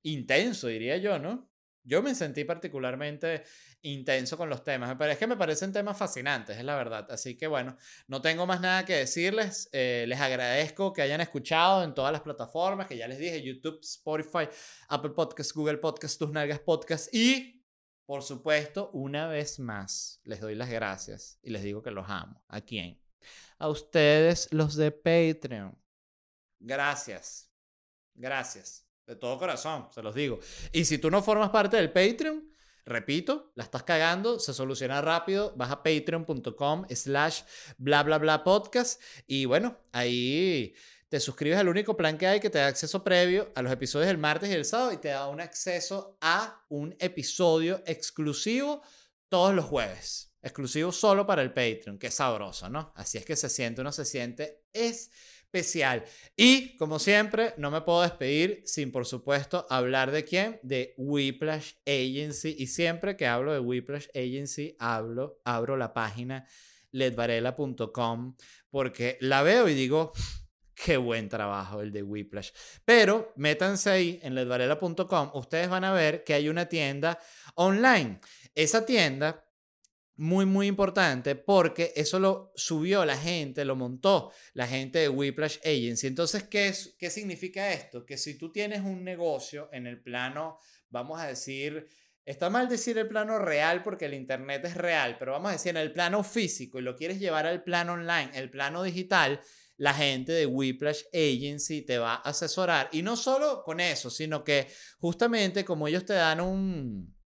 [0.01, 1.47] intenso, diría yo, ¿no?
[1.83, 3.43] Yo me sentí particularmente
[3.81, 7.09] intenso con los temas, pero es que me parecen temas fascinantes, es la verdad.
[7.11, 7.77] Así que bueno,
[8.07, 9.69] no tengo más nada que decirles.
[9.71, 13.79] Eh, les agradezco que hayan escuchado en todas las plataformas, que ya les dije, YouTube,
[13.81, 14.49] Spotify,
[14.89, 17.63] Apple Podcasts, Google Podcasts, Tus Nalgas Podcasts y,
[18.05, 22.43] por supuesto, una vez más, les doy las gracias y les digo que los amo.
[22.47, 23.01] ¿A quién?
[23.57, 25.77] A ustedes, los de Patreon.
[26.59, 27.49] Gracias.
[28.13, 28.85] Gracias.
[29.05, 30.39] De todo corazón, se los digo.
[30.71, 32.49] Y si tú no formas parte del Patreon,
[32.85, 37.41] repito, la estás cagando, se soluciona rápido, vas a patreon.com slash
[37.77, 40.73] bla bla bla podcast y bueno, ahí
[41.09, 44.07] te suscribes al único plan que hay que te da acceso previo a los episodios
[44.07, 48.83] del martes y el sábado y te da un acceso a un episodio exclusivo
[49.27, 50.31] todos los jueves.
[50.41, 52.93] Exclusivo solo para el Patreon, que es sabroso, ¿no?
[52.95, 55.11] Así es que se siente, uno se siente es
[55.51, 56.03] especial.
[56.35, 61.73] Y como siempre, no me puedo despedir sin, por supuesto, hablar de quién, de Whiplash
[61.85, 62.55] Agency.
[62.57, 66.47] Y siempre que hablo de Whiplash Agency, hablo, abro la página
[66.91, 68.35] ledvarela.com
[68.69, 70.11] porque la veo y digo,
[70.75, 72.51] qué buen trabajo el de Whiplash.
[72.85, 77.19] Pero métanse ahí en ledvarela.com, ustedes van a ver que hay una tienda
[77.55, 78.19] online.
[78.53, 79.48] Esa tienda
[80.19, 85.59] muy, muy importante porque eso lo subió la gente, lo montó la gente de Whiplash
[85.59, 86.07] Agency.
[86.07, 88.05] Entonces, ¿qué, es, ¿qué significa esto?
[88.05, 90.59] Que si tú tienes un negocio en el plano,
[90.89, 91.87] vamos a decir,
[92.25, 95.69] está mal decir el plano real porque el Internet es real, pero vamos a decir
[95.69, 99.39] en el plano físico y lo quieres llevar al plano online, el plano digital,
[99.77, 102.89] la gente de Whiplash Agency te va a asesorar.
[102.91, 104.67] Y no solo con eso, sino que
[104.97, 107.17] justamente como ellos te dan un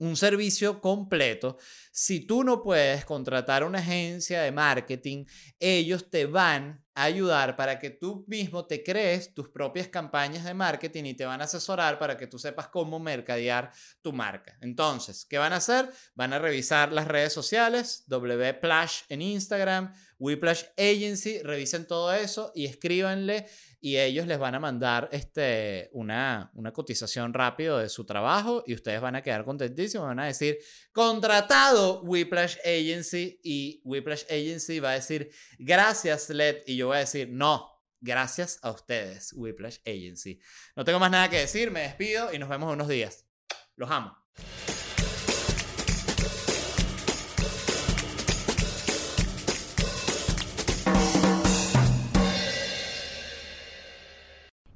[0.00, 1.58] un servicio completo.
[1.92, 5.26] Si tú no puedes contratar una agencia de marketing,
[5.58, 10.54] ellos te van a ayudar para que tú mismo te crees tus propias campañas de
[10.54, 14.56] marketing y te van a asesorar para que tú sepas cómo mercadear tu marca.
[14.62, 15.90] Entonces, ¿qué van a hacer?
[16.14, 22.66] Van a revisar las redes sociales, WPlash en Instagram, Whiplash Agency, revisen todo eso y
[22.66, 23.46] escríbanle
[23.80, 28.74] y ellos les van a mandar este, una, una cotización rápido de su trabajo y
[28.74, 30.58] ustedes van a quedar contentísimos, van a decir,
[30.92, 37.00] contratado Whiplash Agency y Whiplash Agency va a decir, gracias Led y yo voy a
[37.00, 37.68] decir, no.
[38.02, 40.40] Gracias a ustedes, Whiplash Agency.
[40.74, 43.26] No tengo más nada que decir, me despido y nos vemos en unos días.
[43.76, 44.16] Los amo.